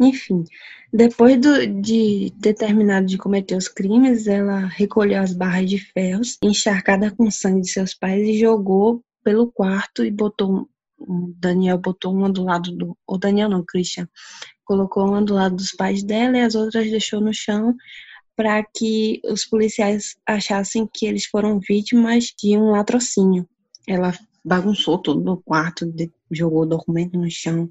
[0.00, 0.44] Enfim,
[0.92, 6.36] depois do- de ter terminado de cometer os crimes, ela recolheu as barras de ferros,
[6.42, 10.68] encharcada com sangue de seus pais, e jogou pelo quarto e botou.
[10.98, 12.96] O Daniel botou uma do lado do.
[13.06, 14.08] O Daniel não, Christian.
[14.64, 17.74] Colocou uma do lado dos pais dela e as outras deixou no chão
[18.36, 23.46] para que os policiais achassem que eles foram vítimas de um latrocínio.
[23.86, 24.12] Ela
[24.44, 25.92] bagunçou tudo no quarto,
[26.30, 27.68] jogou o documento no chão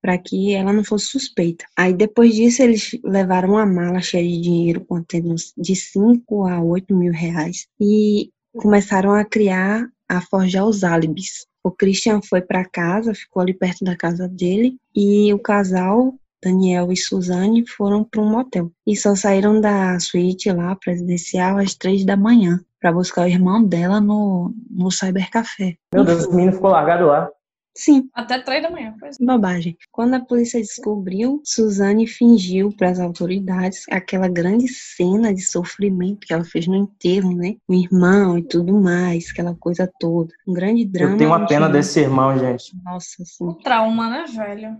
[0.00, 1.64] para que ela não fosse suspeita.
[1.76, 6.94] Aí depois disso eles levaram uma mala cheia de dinheiro contendo de 5 a 8
[6.94, 11.46] mil reais e começaram a criar, a forjar os álibis.
[11.62, 16.90] O Christian foi para casa, ficou ali perto da casa dele e o casal Daniel
[16.90, 22.04] e Suzane foram para um motel e só saíram da suíte lá presidencial às três
[22.04, 25.76] da manhã para buscar o irmão dela no, no cybercafé.
[25.94, 27.30] Meu Deus, o menino ficou largado lá.
[27.76, 28.94] Sim, Até três da manhã.
[28.98, 29.16] Pois.
[29.20, 29.24] é.
[29.24, 29.76] Bobagem.
[29.90, 36.32] Quando a polícia descobriu, Suzane fingiu para as autoridades aquela grande cena de sofrimento que
[36.32, 37.56] ela fez no enterro, né?
[37.68, 40.32] O irmão e tudo mais, aquela coisa toda.
[40.46, 41.14] Um grande drama.
[41.14, 42.72] Eu tenho uma pena desse irmão, gente.
[42.84, 43.44] Nossa, assim.
[43.44, 44.76] Um trauma, né, velho?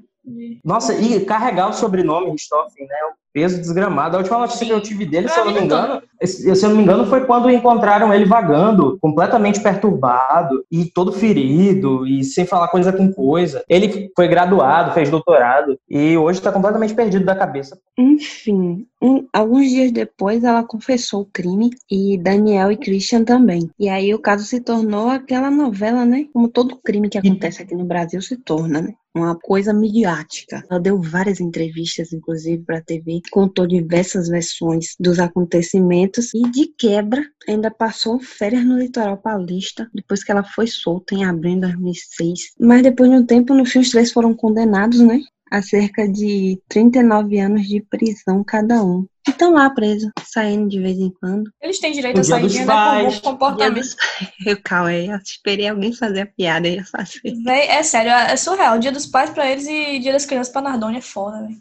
[0.65, 2.95] Nossa, e carregar o sobrenome Richthofen, né?
[3.11, 4.17] O peso desgramado.
[4.17, 6.77] A última notícia que eu tive dele, se eu não me engano, se eu não
[6.77, 12.69] me engano, foi quando encontraram ele vagando, completamente perturbado e todo ferido e sem falar
[12.69, 13.65] coisa com coisa.
[13.69, 17.79] Ele foi graduado, fez doutorado e hoje está completamente perdido da cabeça.
[17.97, 23.71] Enfim, um- alguns dias depois ela confessou o crime e Daniel e Christian também.
[23.79, 26.27] E aí o caso se tornou aquela novela, né?
[26.33, 28.95] Como todo crime que acontece aqui no Brasil se torna, né?
[29.15, 30.65] Uma coisa midiática.
[30.71, 36.73] Ela deu várias entrevistas, inclusive, para a TV, contou diversas versões dos acontecimentos e, de
[36.79, 41.61] quebra, ainda passou férias no litoral paulista, depois que ela foi solta em abril de
[41.63, 42.53] 2006.
[42.61, 45.21] Mas depois de um tempo, no fim, os três foram condenados, né?
[45.51, 49.07] a cerca de 39 anos de prisão cada um.
[49.27, 51.51] E estão lá presos, saindo de vez em quando.
[51.61, 53.13] Eles têm direito O a sair dos né, com pais.
[53.13, 53.75] Dia comportamento.
[53.75, 53.97] dos...
[54.47, 57.21] Eu, calma aí, eu esperei alguém fazer a piada e eu faço.
[57.45, 58.79] Véi, é sério, é surreal.
[58.79, 61.61] Dia dos pais pra eles e dia das crianças pra Nardone é foda, velho.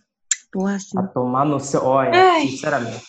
[0.52, 0.98] Porra, assim.
[0.98, 1.84] A tomar no seu.
[1.84, 2.48] Olha, Ai.
[2.48, 3.04] sinceramente.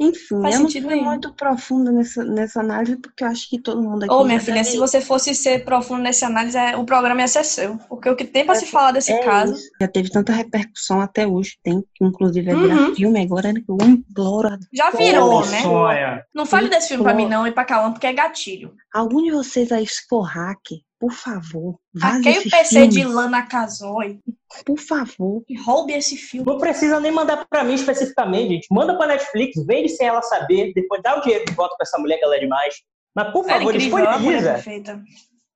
[0.00, 1.04] Enfim, Faz eu não fui nenhum.
[1.04, 4.12] muito profunda nessa, nessa análise, porque eu acho que todo mundo aqui.
[4.12, 7.44] Ô, minha filha, se você fosse ser profundo nessa análise, é- o programa ia ser
[7.44, 7.76] seu.
[7.88, 9.52] Porque o que tem pra se falar desse É caso.
[9.54, 9.70] isso.
[9.80, 11.52] Já teve tanta repercussão até hoje.
[11.62, 12.94] Tem, que inclusive, vai virar Uhum.
[12.96, 13.60] filme agora, né?
[13.64, 14.58] que Eu imploro.
[14.72, 15.62] Já virou, Meu né?
[15.62, 16.22] sonho.
[16.34, 17.16] Não fale desse filme pra Pô.
[17.16, 18.74] mim, não, e pra Cauã, porque é gatilho.
[18.92, 22.88] Algum de vocês aí, for hacker, por favor, vaze Hackei esse o PC filme.
[22.88, 24.20] de Lana Casoy
[24.64, 25.44] Por favor.
[25.46, 26.46] e roube esse filme.
[26.50, 28.68] Não precisa nem mandar pra mim especificamente, gente.
[28.70, 31.98] Manda pra Netflix, vende sem ela saber, depois dá o dinheiro de volta pra essa
[31.98, 32.76] mulher que ela é demais.
[33.14, 35.04] Mas, por Era favor, incrível, é mulher disponibiliza.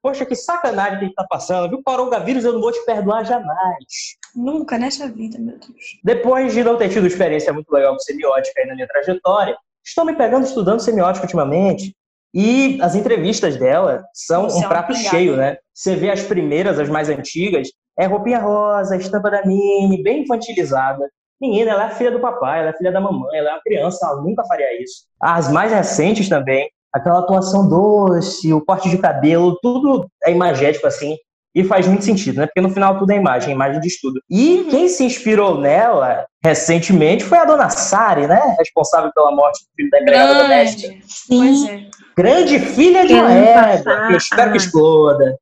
[0.02, 1.82] Poxa, que sacanagem que a gente tá passando, viu?
[1.82, 4.16] Coronavírus, eu não vou te perdoar jamais.
[4.36, 5.98] Nunca nessa vida, meu Deus.
[6.04, 10.04] Depois de não ter tido experiência muito legal com semiótica aí na minha trajetória, estou
[10.04, 11.96] me pegando estudando semiótica ultimamente.
[12.34, 15.56] E as entrevistas dela são um prato cheio, né?
[15.72, 17.68] Você vê as primeiras, as mais antigas,
[17.98, 21.08] é roupinha rosa, estampa da Mini, bem infantilizada.
[21.40, 24.06] Menina, ela é filha do papai, ela é filha da mamãe, ela é uma criança,
[24.06, 25.04] ela nunca faria isso.
[25.20, 31.16] As mais recentes também, aquela atuação doce, o corte de cabelo, tudo é imagético assim.
[31.54, 32.46] E faz muito sentido, né?
[32.46, 34.20] Porque no final tudo é imagem, imagem de estudo.
[34.30, 34.64] E Uhum.
[34.70, 38.54] quem se inspirou nela recentemente foi a dona Sari, né?
[38.58, 40.88] Responsável pela morte do filho da empregada doméstica.
[40.88, 41.04] Grande.
[41.08, 41.86] Sim, Pois é.
[42.16, 45.36] Grande filha de que eu espero a- que exploda.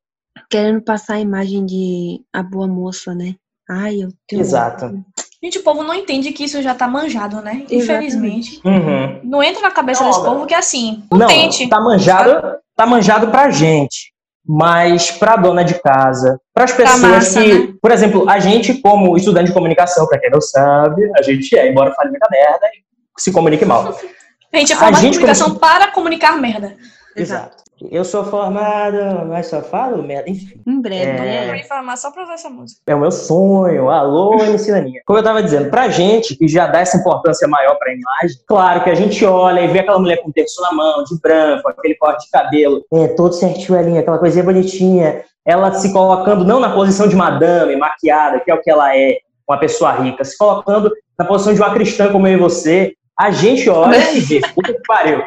[0.49, 3.35] querendo passar a imagem de a boa moça, né?
[3.69, 4.41] Ai, eu tenho.
[4.41, 5.03] Exato.
[5.43, 7.63] Gente, o povo não entende que isso já tá manjado, né?
[7.69, 8.59] Infelizmente.
[8.65, 9.19] Uhum.
[9.23, 11.03] Não entra na cabeça Não, desse povo que é assim.
[11.11, 11.67] Não, Não, tente.
[11.67, 14.13] tá manjado, tá manjado pra gente.
[14.47, 17.73] Mas pra dona de casa, pras pessoas massa, que, né?
[17.81, 21.69] por exemplo, a gente como estudante de comunicação, pra quem não sabe, a gente é,
[21.69, 22.65] embora fale muita merda,
[23.17, 23.89] se comunique mal.
[24.53, 26.77] A gente é formado em comunicação como- para comunicar merda.
[27.15, 27.63] Exato.
[27.91, 28.97] Eu sou formado,
[29.27, 30.59] mas só falo merda, enfim.
[30.65, 31.19] Em breve, É.
[31.19, 31.43] né?
[31.43, 32.81] Eu vou informar só pra usar essa música.
[32.87, 33.89] É o meu sonho.
[33.89, 34.71] Alô, MC.
[35.05, 38.83] Como eu tava dizendo, pra gente que já dá essa importância maior pra imagem, claro
[38.83, 41.95] que a gente olha e vê aquela mulher com terço na mão, de branco, aquele
[41.95, 46.73] corte de cabelo, é, todo certinho ali, aquela coisinha bonitinha, ela se colocando não na
[46.73, 49.17] posição de madame, maquiada, que é o que ela é,
[49.47, 53.31] uma pessoa rica, se colocando na posição de uma cristã como eu e você, a
[53.31, 55.21] gente olha e vê, puta que pariu.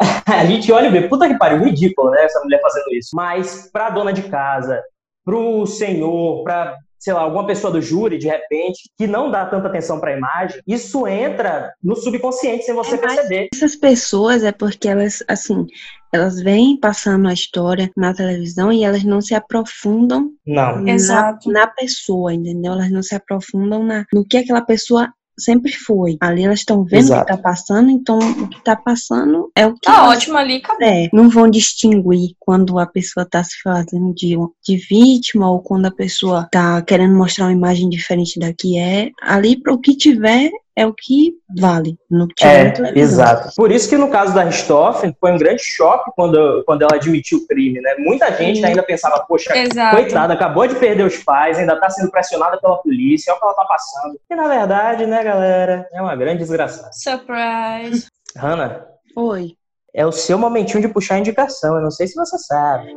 [0.26, 3.10] A gente olha e vê, puta que pariu, ridículo, né, essa mulher fazendo isso.
[3.14, 4.82] Mas pra dona de casa,
[5.24, 9.68] pro senhor, pra, sei lá, alguma pessoa do júri, de repente, que não dá tanta
[9.68, 13.48] atenção pra imagem, isso entra no subconsciente sem você É perceber.
[13.52, 15.66] Essas pessoas é porque elas, assim,
[16.12, 20.80] elas vêm passando a história na televisão e elas não se aprofundam Não.
[20.82, 21.50] na, Exato.
[21.50, 22.72] na pessoa, entendeu?
[22.72, 26.16] Elas não se aprofundam na, no que aquela pessoa sempre foi.
[26.20, 27.26] Ali elas estão vendo o Exato.
[27.26, 30.86] que tá passando, então o que tá passando é o que Tá ótimo ali, acabou.
[30.86, 35.86] É, não vão distinguir quando a pessoa tá se fazendo de, de vítima ou quando
[35.86, 39.10] a pessoa tá querendo mostrar uma imagem diferente da que é.
[39.22, 41.96] Ali, para o que tiver, é o que vale.
[42.10, 43.02] No que É, televisão.
[43.02, 43.54] exato.
[43.56, 47.38] Por isso que no caso da Richthofen foi um grande choque quando, quando ela admitiu
[47.38, 47.94] o crime, né?
[47.98, 48.64] Muita gente Sim.
[48.66, 49.96] ainda pensava, poxa, Exato.
[49.96, 53.46] coitada, acabou de perder os pais, ainda tá sendo pressionada pela polícia, olha o que
[53.46, 54.20] ela tá passando.
[54.30, 56.90] E na verdade, né, galera, é uma grande desgraçada.
[56.92, 58.06] Surprise.
[58.36, 59.54] Hannah, Oi.
[59.92, 62.94] é o seu momentinho de puxar a indicação, eu não sei se você sabe.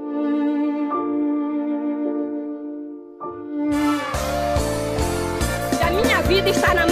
[5.86, 6.83] A minha vida está na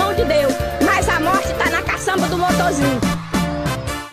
[2.61, 3.01] motorzinho.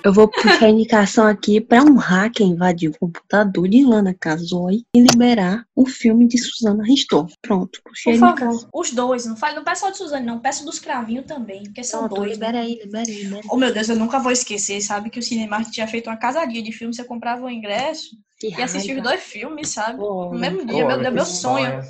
[0.05, 4.85] Eu vou puxar a indicação aqui para um hacker invadir o computador de Lana Casoy
[4.95, 7.35] e liberar o filme de Susana Ristoff.
[7.43, 8.61] Pronto, puxei Por indicação.
[8.61, 9.27] favor, os dois.
[9.27, 10.39] Não, fale, não peça só de Suzane, não.
[10.39, 12.33] Peça dos cravinhos também, porque são Pronto, dois.
[12.33, 12.61] libera né?
[12.61, 13.49] aí, libera aí, libera aí.
[13.51, 14.81] Oh, meu Deus, eu nunca vou esquecer.
[14.81, 16.95] Sabe que o Cinemark tinha feito uma casaria de filme.
[16.95, 19.99] Você comprava o ingresso Que E assistir os dois filmes, sabe?
[19.99, 21.81] Pô, No mesmo dia, Pô, meu Deus, meu que sonho.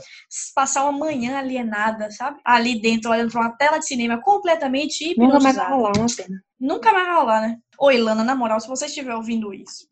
[0.55, 2.39] Passar uma manhã alienada, sabe?
[2.45, 5.75] Ali dentro, olhando pra uma tela de cinema completamente Nunca mais vai hipnotizada.
[5.75, 6.41] rolar, uma pena.
[6.61, 7.57] Nunca mais vai rolar, né?
[7.79, 9.87] Oi, Lana, na moral, se você estiver ouvindo isso,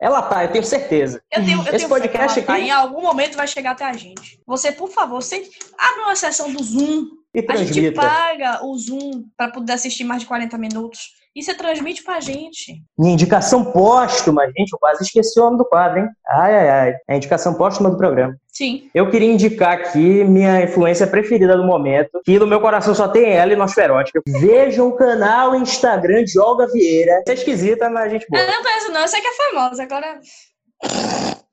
[0.00, 1.20] Ela tá, eu tenho certeza.
[1.32, 3.92] eu tenho, eu Esse tenho podcast tá, aqui- em algum momento vai chegar até a
[3.92, 4.40] gente.
[4.46, 7.06] Você, por favor, sente, abre uma sessão do Zoom.
[7.34, 11.12] E A gente paga o Zoom pra poder assistir mais de 40 minutos.
[11.38, 12.82] E você transmite pra gente.
[12.98, 16.08] Minha indicação póstuma, gente, eu quase esqueci o nome do quadro, hein?
[16.28, 16.96] Ai, ai, ai.
[17.06, 18.36] É a indicação póstuma do programa.
[18.48, 18.90] Sim.
[18.92, 23.32] Eu queria indicar aqui minha influência preferida do momento, que no meu coração só tem
[23.34, 24.20] ela e Nosferótica.
[24.26, 27.22] Vejam o canal Instagram de Olga Vieira.
[27.28, 28.42] É esquisita, mas a gente boa.
[28.42, 29.02] Eu não conheço, não.
[29.02, 29.82] Eu sei que é famosa.
[29.84, 30.18] Agora.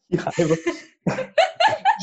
[0.09, 0.55] Que raiva.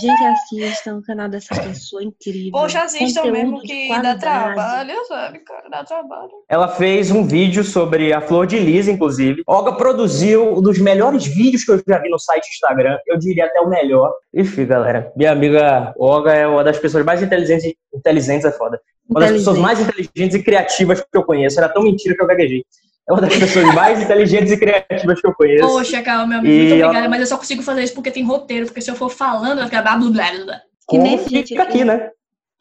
[0.01, 2.53] Gente, assistam o canal dessa pessoa incrível.
[2.53, 5.69] Poxa, assistam mesmo que dá trabalho, sabe, cara?
[5.69, 6.31] Dá trabalho.
[6.49, 9.43] Ela fez um vídeo sobre a Flor de Lis, inclusive.
[9.47, 12.99] Olga produziu um dos melhores vídeos que eu já vi no site Instagram.
[13.07, 14.13] Eu diria até o melhor.
[14.35, 15.13] Enfim, galera.
[15.15, 17.73] Minha amiga Olga é uma das pessoas mais inteligentes.
[17.95, 18.81] Inteligentes é foda.
[19.09, 21.59] Uma das pessoas mais inteligentes e criativas que eu conheço.
[21.61, 22.65] Era tão mentira que eu gaguejei.
[23.09, 25.67] É uma das pessoas mais inteligentes e criativas que eu conheço.
[25.67, 26.55] Poxa, calma, meu amigo.
[26.55, 28.67] E Muito ela- obrigada, mas eu só consigo fazer isso porque tem roteiro.
[28.67, 30.61] Porque se eu for falando, vai ficar blá blá blá blá.
[30.89, 32.11] Que nem fica aqui, né?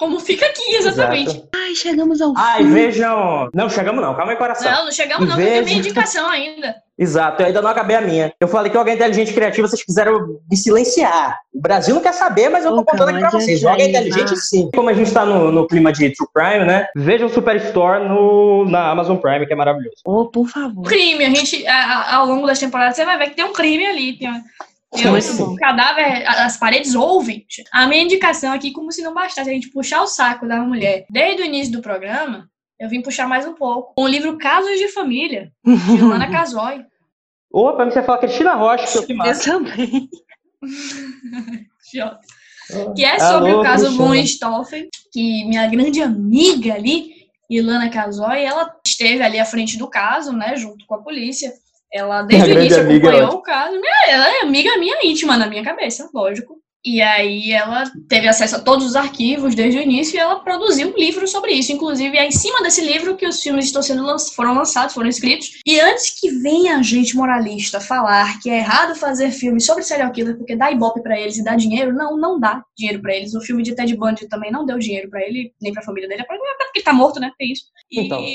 [0.02, 1.30] Como fica aqui, exatamente.
[1.30, 1.48] Exato.
[1.56, 2.72] Ai, chegamos ao Ai, fim.
[2.74, 3.50] vejam.
[3.54, 4.16] Não, chegamos não.
[4.16, 4.72] Calma aí, coração.
[4.72, 6.76] Não, não chegamos, não, que eu tenho indicação ainda.
[6.98, 8.34] Exato, eu ainda não acabei a minha.
[8.40, 11.38] Eu falei que alguém inteligente e criativo, vocês quiseram me silenciar.
[11.54, 13.64] O Brasil não quer saber, mas eu tô contando aqui pra vocês.
[13.64, 14.72] Alguém inteligente, sim.
[14.74, 16.88] Como a gente tá no, no clima de True Crime, né?
[16.96, 19.98] Veja o Superstore no, na Amazon Prime, que é maravilhoso.
[20.04, 20.84] Ô, por favor.
[20.84, 23.54] Crime, a gente, a- a- ao longo das temporadas, você vai ver que tem um
[23.54, 24.18] crime ali.
[24.18, 24.30] Tem,
[24.94, 25.54] um, Muito bom.
[25.54, 27.46] um cadáver, as paredes ouvem.
[27.72, 31.06] A minha indicação aqui, como se não bastasse a gente puxar o saco da mulher
[31.10, 33.94] desde o início do programa, eu vim puxar mais um pouco.
[33.96, 36.84] Com o livro Casos de Família, de Lana Casoy.
[37.50, 40.10] Ou pra mim você fala Cristina Rocha, que eu que Eu também.
[42.96, 44.08] Que é sobre Alô, o caso Cristina.
[44.08, 47.12] Von Stoffen, que minha grande amiga ali,
[47.50, 51.52] Ilana Casoy, ela esteve ali à frente do caso, né, junto com a polícia.
[51.94, 52.82] Ela, desde Minha o início, é
[53.18, 53.72] acompanhou o caso.
[53.72, 56.60] Minha- Ela é amiga minha íntima, na minha cabeça, lógico.
[56.84, 60.88] E aí ela teve acesso a todos os arquivos desde o início e ela produziu
[60.90, 61.72] um livro sobre isso.
[61.72, 65.08] Inclusive, é em cima desse livro que os filmes estão sendo lan- foram lançados, foram
[65.08, 65.62] escritos.
[65.64, 70.12] E antes que venha a gente moralista falar que é errado fazer filmes sobre serial
[70.12, 73.36] killer porque dá ibope pra eles e dá dinheiro, não, não dá dinheiro pra eles.
[73.36, 76.24] O filme de Ted Bundy também não deu dinheiro pra ele, nem pra família dele.
[76.24, 77.30] É porque ele tá morto, né?
[77.40, 77.66] É isso.
[77.92, 78.00] E...
[78.00, 78.26] Então.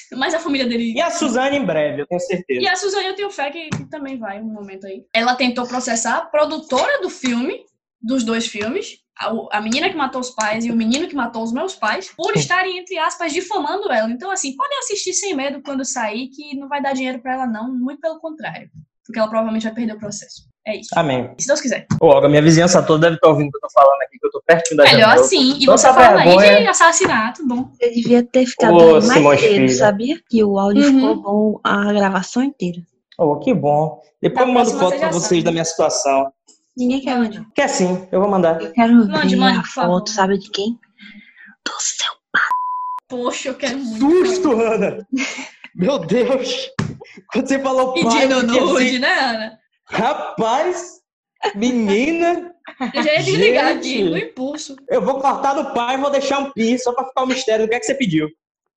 [0.16, 2.60] Mas a família dele E a Suzane em breve, eu tenho certeza.
[2.60, 5.04] e a Suzane, eu tenho fé que também vai um momento aí.
[5.12, 7.64] Ela tentou processar a produtora do filme,
[8.00, 11.42] dos dois filmes, a, a menina que matou os pais e o menino que matou
[11.42, 14.10] os meus pais, por estarem, entre aspas, difamando ela.
[14.10, 17.46] Então, assim, podem assistir sem medo quando sair, que não vai dar dinheiro pra ela,
[17.46, 17.72] não.
[17.72, 18.70] Muito pelo contrário.
[19.04, 20.48] Porque ela provavelmente vai perder o processo.
[20.66, 20.88] É isso.
[20.96, 21.34] Amém.
[21.38, 21.86] Se Deus quiser.
[22.00, 24.26] Ô, Olga, minha vizinhança toda deve estar ouvindo o que eu tô falando aqui, que
[24.26, 25.20] eu tô pertinho da Melhor janela.
[25.20, 25.50] assim.
[25.58, 27.70] E Tanta você falando aí de assassinato, bom.
[27.78, 29.68] Você devia ter ficado Ô, mais Simões cedo, Filho.
[29.76, 30.16] sabia?
[30.28, 30.94] Que o áudio Uhum.
[30.94, 32.78] ficou bom a gravação inteira.
[33.18, 34.00] Oh, que bom.
[34.22, 35.42] Depois Da eu mando foto pra vocês sabe.
[35.42, 36.32] da minha situação.
[36.76, 37.46] Ninguém quer não.
[37.54, 38.60] Quer sim, eu vou mandar.
[38.60, 40.78] Eu quero Mande, ver mande, a foto, sabe de quem?
[41.64, 42.12] Do seu
[43.08, 44.26] Poxa, eu quero muito.
[44.26, 45.06] Susto, Ana!
[45.74, 46.70] Meu Deus!
[47.32, 49.58] Quando você falou pai, eu fiquei nude, assim, né, Ana?
[49.86, 51.00] Rapaz,
[51.54, 52.54] menina,
[52.94, 54.76] Eu já ia desligar aqui, no impulso.
[54.88, 57.66] eu vou cortar do pai e vou deixar um pi só pra ficar o mistério
[57.66, 58.28] do que é que você pediu.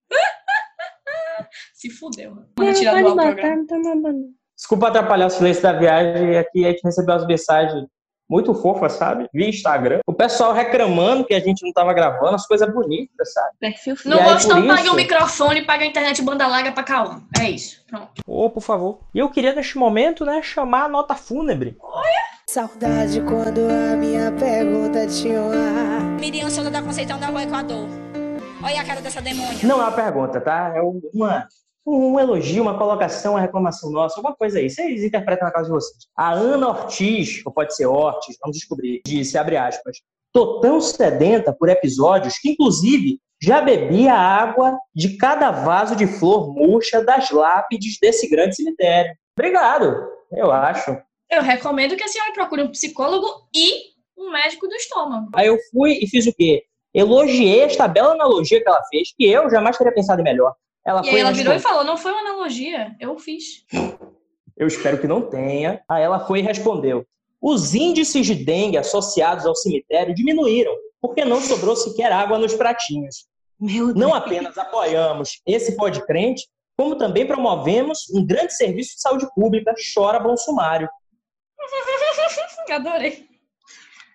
[1.73, 2.35] Se fudeu.
[2.57, 3.55] Manda tirar do ar o programa.
[3.55, 4.25] não tá mandando.
[4.55, 7.85] Desculpa atrapalhar o silêncio da viagem, aqui a gente recebeu umas mensagens
[8.29, 9.27] muito fofas, sabe?
[9.33, 9.99] Via Instagram.
[10.05, 13.49] O pessoal reclamando que a gente não tava gravando, as coisas bonitas, sabe?
[13.59, 17.21] Perfil Não pague isso- um microfone, pague a internet banda larga pra Cauã.
[17.39, 17.83] É isso.
[17.89, 18.09] Pronto.
[18.25, 18.99] Ô, por favor.
[19.13, 21.77] E eu queria, neste momento, né, chamar a nota fúnebre.
[22.49, 26.01] Saudade quando a minha pergunta tinha um ar.
[26.19, 27.87] Miriam Souza da Conceição da Rua Equador.
[28.63, 29.59] Olha a cara dessa demônia.
[29.63, 30.73] Não é uma pergunta, tá?
[30.75, 31.47] É uma,
[31.87, 34.69] um elogio, uma colocação, uma reclamação nossa, alguma coisa aí.
[34.69, 36.05] Vocês interpretam na casa de vocês.
[36.15, 39.97] A Ana Ortiz, ou pode ser Ortiz, vamos descobrir, disse, abre aspas,
[40.33, 46.07] tô tão sedenta por episódios que, inclusive, já bebi a água de cada vaso de
[46.07, 49.13] flor murcha das lápides desse grande cemitério.
[49.37, 49.95] Obrigado,
[50.31, 50.97] eu acho.
[51.29, 55.29] Eu recomendo que a senhora procure um psicólogo e um médico do estômago.
[55.35, 56.63] Aí eu fui e fiz o quê?
[56.93, 60.53] Elogiei esta bela analogia que ela fez, que eu jamais teria pensado melhor.
[60.87, 63.65] Ela e foi aí ela virou e falou: não foi uma analogia, eu fiz.
[64.55, 65.83] Eu espero que não tenha.
[65.89, 67.05] Aí ela foi e respondeu:
[67.41, 73.27] Os índices de dengue associados ao cemitério diminuíram, porque não sobrou sequer água nos pratinhos.
[73.59, 73.97] Meu Deus.
[73.97, 79.73] Não apenas apoiamos esse pode crente, como também promovemos um grande serviço de saúde pública.
[79.93, 80.87] Chora bom sumário.
[82.71, 83.27] Adorei.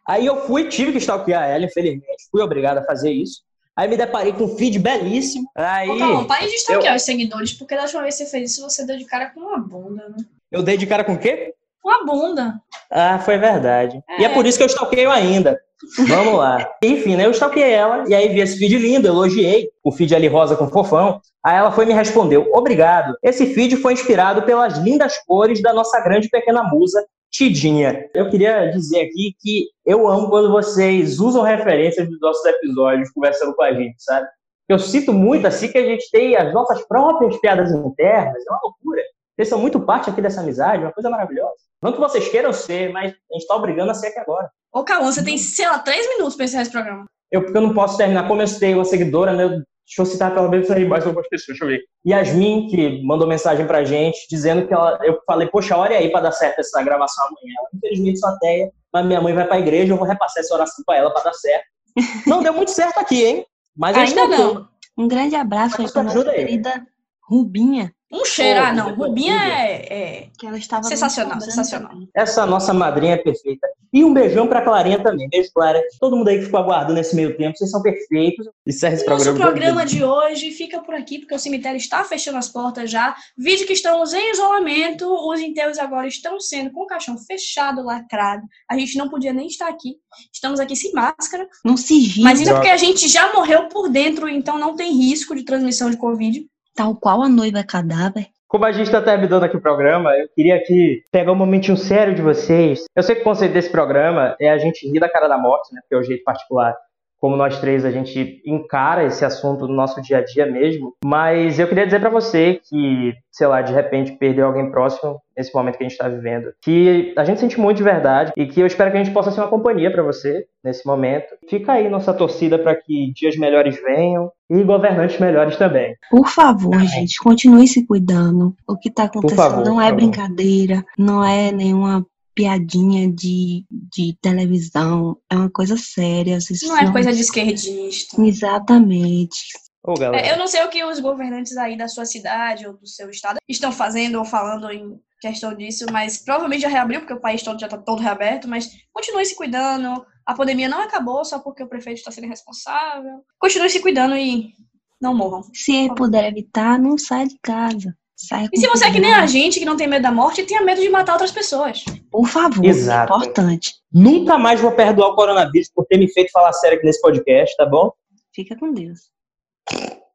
[0.08, 2.28] Aí eu fui, tive que stalkear ela, infelizmente.
[2.30, 3.42] Fui obrigado a fazer isso.
[3.76, 5.48] Aí me deparei com um feed belíssimo.
[5.56, 5.88] Aí.
[5.88, 8.50] Ô, Calma, para de stalkear eu, os seguidores, porque da última vez que você fez
[8.52, 10.16] isso, você deu de cara com uma bunda, né?
[10.50, 11.54] eu dei de cara com o quê?
[11.84, 12.54] Uma bunda.
[12.90, 14.00] Ah, foi verdade.
[14.18, 14.34] E é É.
[14.34, 15.58] por isso que eu stalkeio ainda.
[16.06, 16.70] Vamos lá.
[16.84, 17.26] Enfim, né?
[17.26, 20.68] Eu stalkeei ela e aí vi esse feed lindo, elogiei o feed ali rosa com
[20.68, 21.20] fofão.
[21.44, 23.16] Aí ela foi e me respondeu: Obrigado.
[23.20, 28.10] Esse feed foi inspirado pelas lindas cores da nossa grande pequena musa, Tidinha.
[28.14, 33.54] Eu queria dizer aqui que eu amo quando vocês usam referências dos nossos episódios conversando
[33.54, 34.28] com a gente, sabe?
[34.68, 38.60] Eu sinto muito assim que a gente tem as nossas próprias piadas internas, é uma
[38.62, 39.02] loucura.
[39.34, 41.56] Vocês são muito parte aqui dessa amizade, uma coisa maravilhosa.
[41.82, 44.50] Não que vocês queiram ser, mas a gente tá obrigando a ser aqui agora.
[44.72, 47.06] Ô, Cauã, você tem, sei lá, três minutos pra encerrar esse programa.
[47.30, 49.62] Eu, porque eu não posso terminar, como eu citei uma seguidora, né?
[49.92, 51.84] Deixa eu citar pelo menos aí mais algumas pessoas, deixa eu ver.
[52.06, 56.22] Yasmin, que mandou mensagem pra gente, dizendo que ela, eu falei, poxa, olha aí pra
[56.22, 57.54] dar certo essa gravação amanhã.
[57.58, 60.82] Ela, infelizmente, sou ateia, mas minha mãe vai pra igreja, eu vou repassar essa oração
[60.86, 61.66] pra ela pra dar certo.
[62.26, 63.46] Não deu muito certo aqui, hein?
[63.76, 64.68] Mas Ainda não.
[64.96, 66.44] Um grande abraço aí pra nossa ajuda aí.
[66.44, 66.86] querida
[67.28, 67.92] Rubinha.
[68.10, 68.94] Um cheiro, ah, não.
[68.94, 71.92] Rubinha é, é Que ela estava sensacional, sensacional.
[72.14, 73.66] Essa nossa madrinha é perfeita.
[73.92, 75.28] E um beijão pra Clarinha também.
[75.28, 75.82] Beijo, Clara.
[76.00, 78.48] Todo mundo aí que ficou aguardando esse meio tempo, vocês são perfeitos.
[78.66, 79.50] Encerra esse Nosso programa.
[79.50, 83.14] programa de hoje fica por aqui, porque o cemitério está fechando as portas já.
[83.36, 88.46] Vídeo que estamos em isolamento, os enterros agora estão sendo com o caixão fechado, lacrado.
[88.70, 89.96] A gente não podia nem estar aqui.
[90.32, 91.46] Estamos aqui sem máscara.
[91.64, 94.92] Num sigilo, Mas isso é porque a gente já morreu por dentro, então não tem
[94.92, 96.46] risco de transmissão de Covid.
[96.74, 98.28] tal qual a noiva cadáver.
[98.52, 102.14] Como a gente está terminando aqui o programa, eu queria aqui pegar um momentinho sério
[102.14, 102.84] de vocês.
[102.94, 105.72] Eu sei que o conceito desse programa é a gente rir da cara da morte,
[105.74, 105.80] né?
[105.80, 106.76] Porque é o jeito particular
[107.22, 110.92] como nós três a gente encara esse assunto no nosso dia a dia mesmo.
[111.04, 115.54] Mas eu queria dizer para você que, sei lá, de repente perdeu alguém próximo nesse
[115.54, 118.60] momento que a gente está vivendo, que a gente sente muito de verdade e que
[118.60, 121.28] eu espero que a gente possa ser uma companhia para você nesse momento.
[121.48, 125.94] Fica aí nossa torcida para que dias melhores venham e governantes melhores também.
[126.10, 128.54] Por favor, gente, continue se cuidando.
[128.68, 132.04] O que tá acontecendo favor, não é brincadeira, não é nenhuma
[132.34, 136.40] piadinha de, de televisão, é uma coisa séria.
[136.40, 138.22] Vocês Não é coisa de esquerdista.
[138.22, 139.38] Exatamente.
[139.84, 139.94] Ô.
[140.14, 143.10] É, eu não sei o que os governantes aí da sua cidade ou do seu
[143.10, 147.42] estado estão fazendo ou falando em questão disso, mas provavelmente já reabriu, porque o país
[147.42, 150.04] todo já está todo reaberto, mas continue se cuidando.
[150.26, 153.24] A pandemia não acabou só porque o prefeito está sendo responsável.
[153.38, 154.52] Continue se cuidando e
[155.00, 155.42] não morram.
[155.52, 157.96] Se puder evitar, não sai de casa.
[158.22, 160.44] Saia E se você é que nem a gente, que não tem medo da morte,
[160.44, 161.84] tenha medo de matar outras pessoas.
[162.08, 163.12] Por favor, Exato.
[163.12, 163.74] é importante.
[163.92, 167.56] Nunca mais vou perdoar o coronavírus por ter me feito falar sério aqui nesse podcast,
[167.56, 167.92] tá bom?
[168.32, 169.10] Fica com Deus.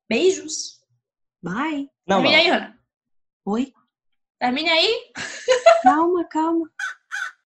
[0.10, 0.78] Beijos.
[1.44, 1.90] Bye.
[2.08, 2.42] Não, Termine não.
[2.42, 2.80] aí, Ana.
[3.46, 3.74] Oi?
[4.40, 5.12] Termine aí.
[5.84, 6.66] Calma, calma.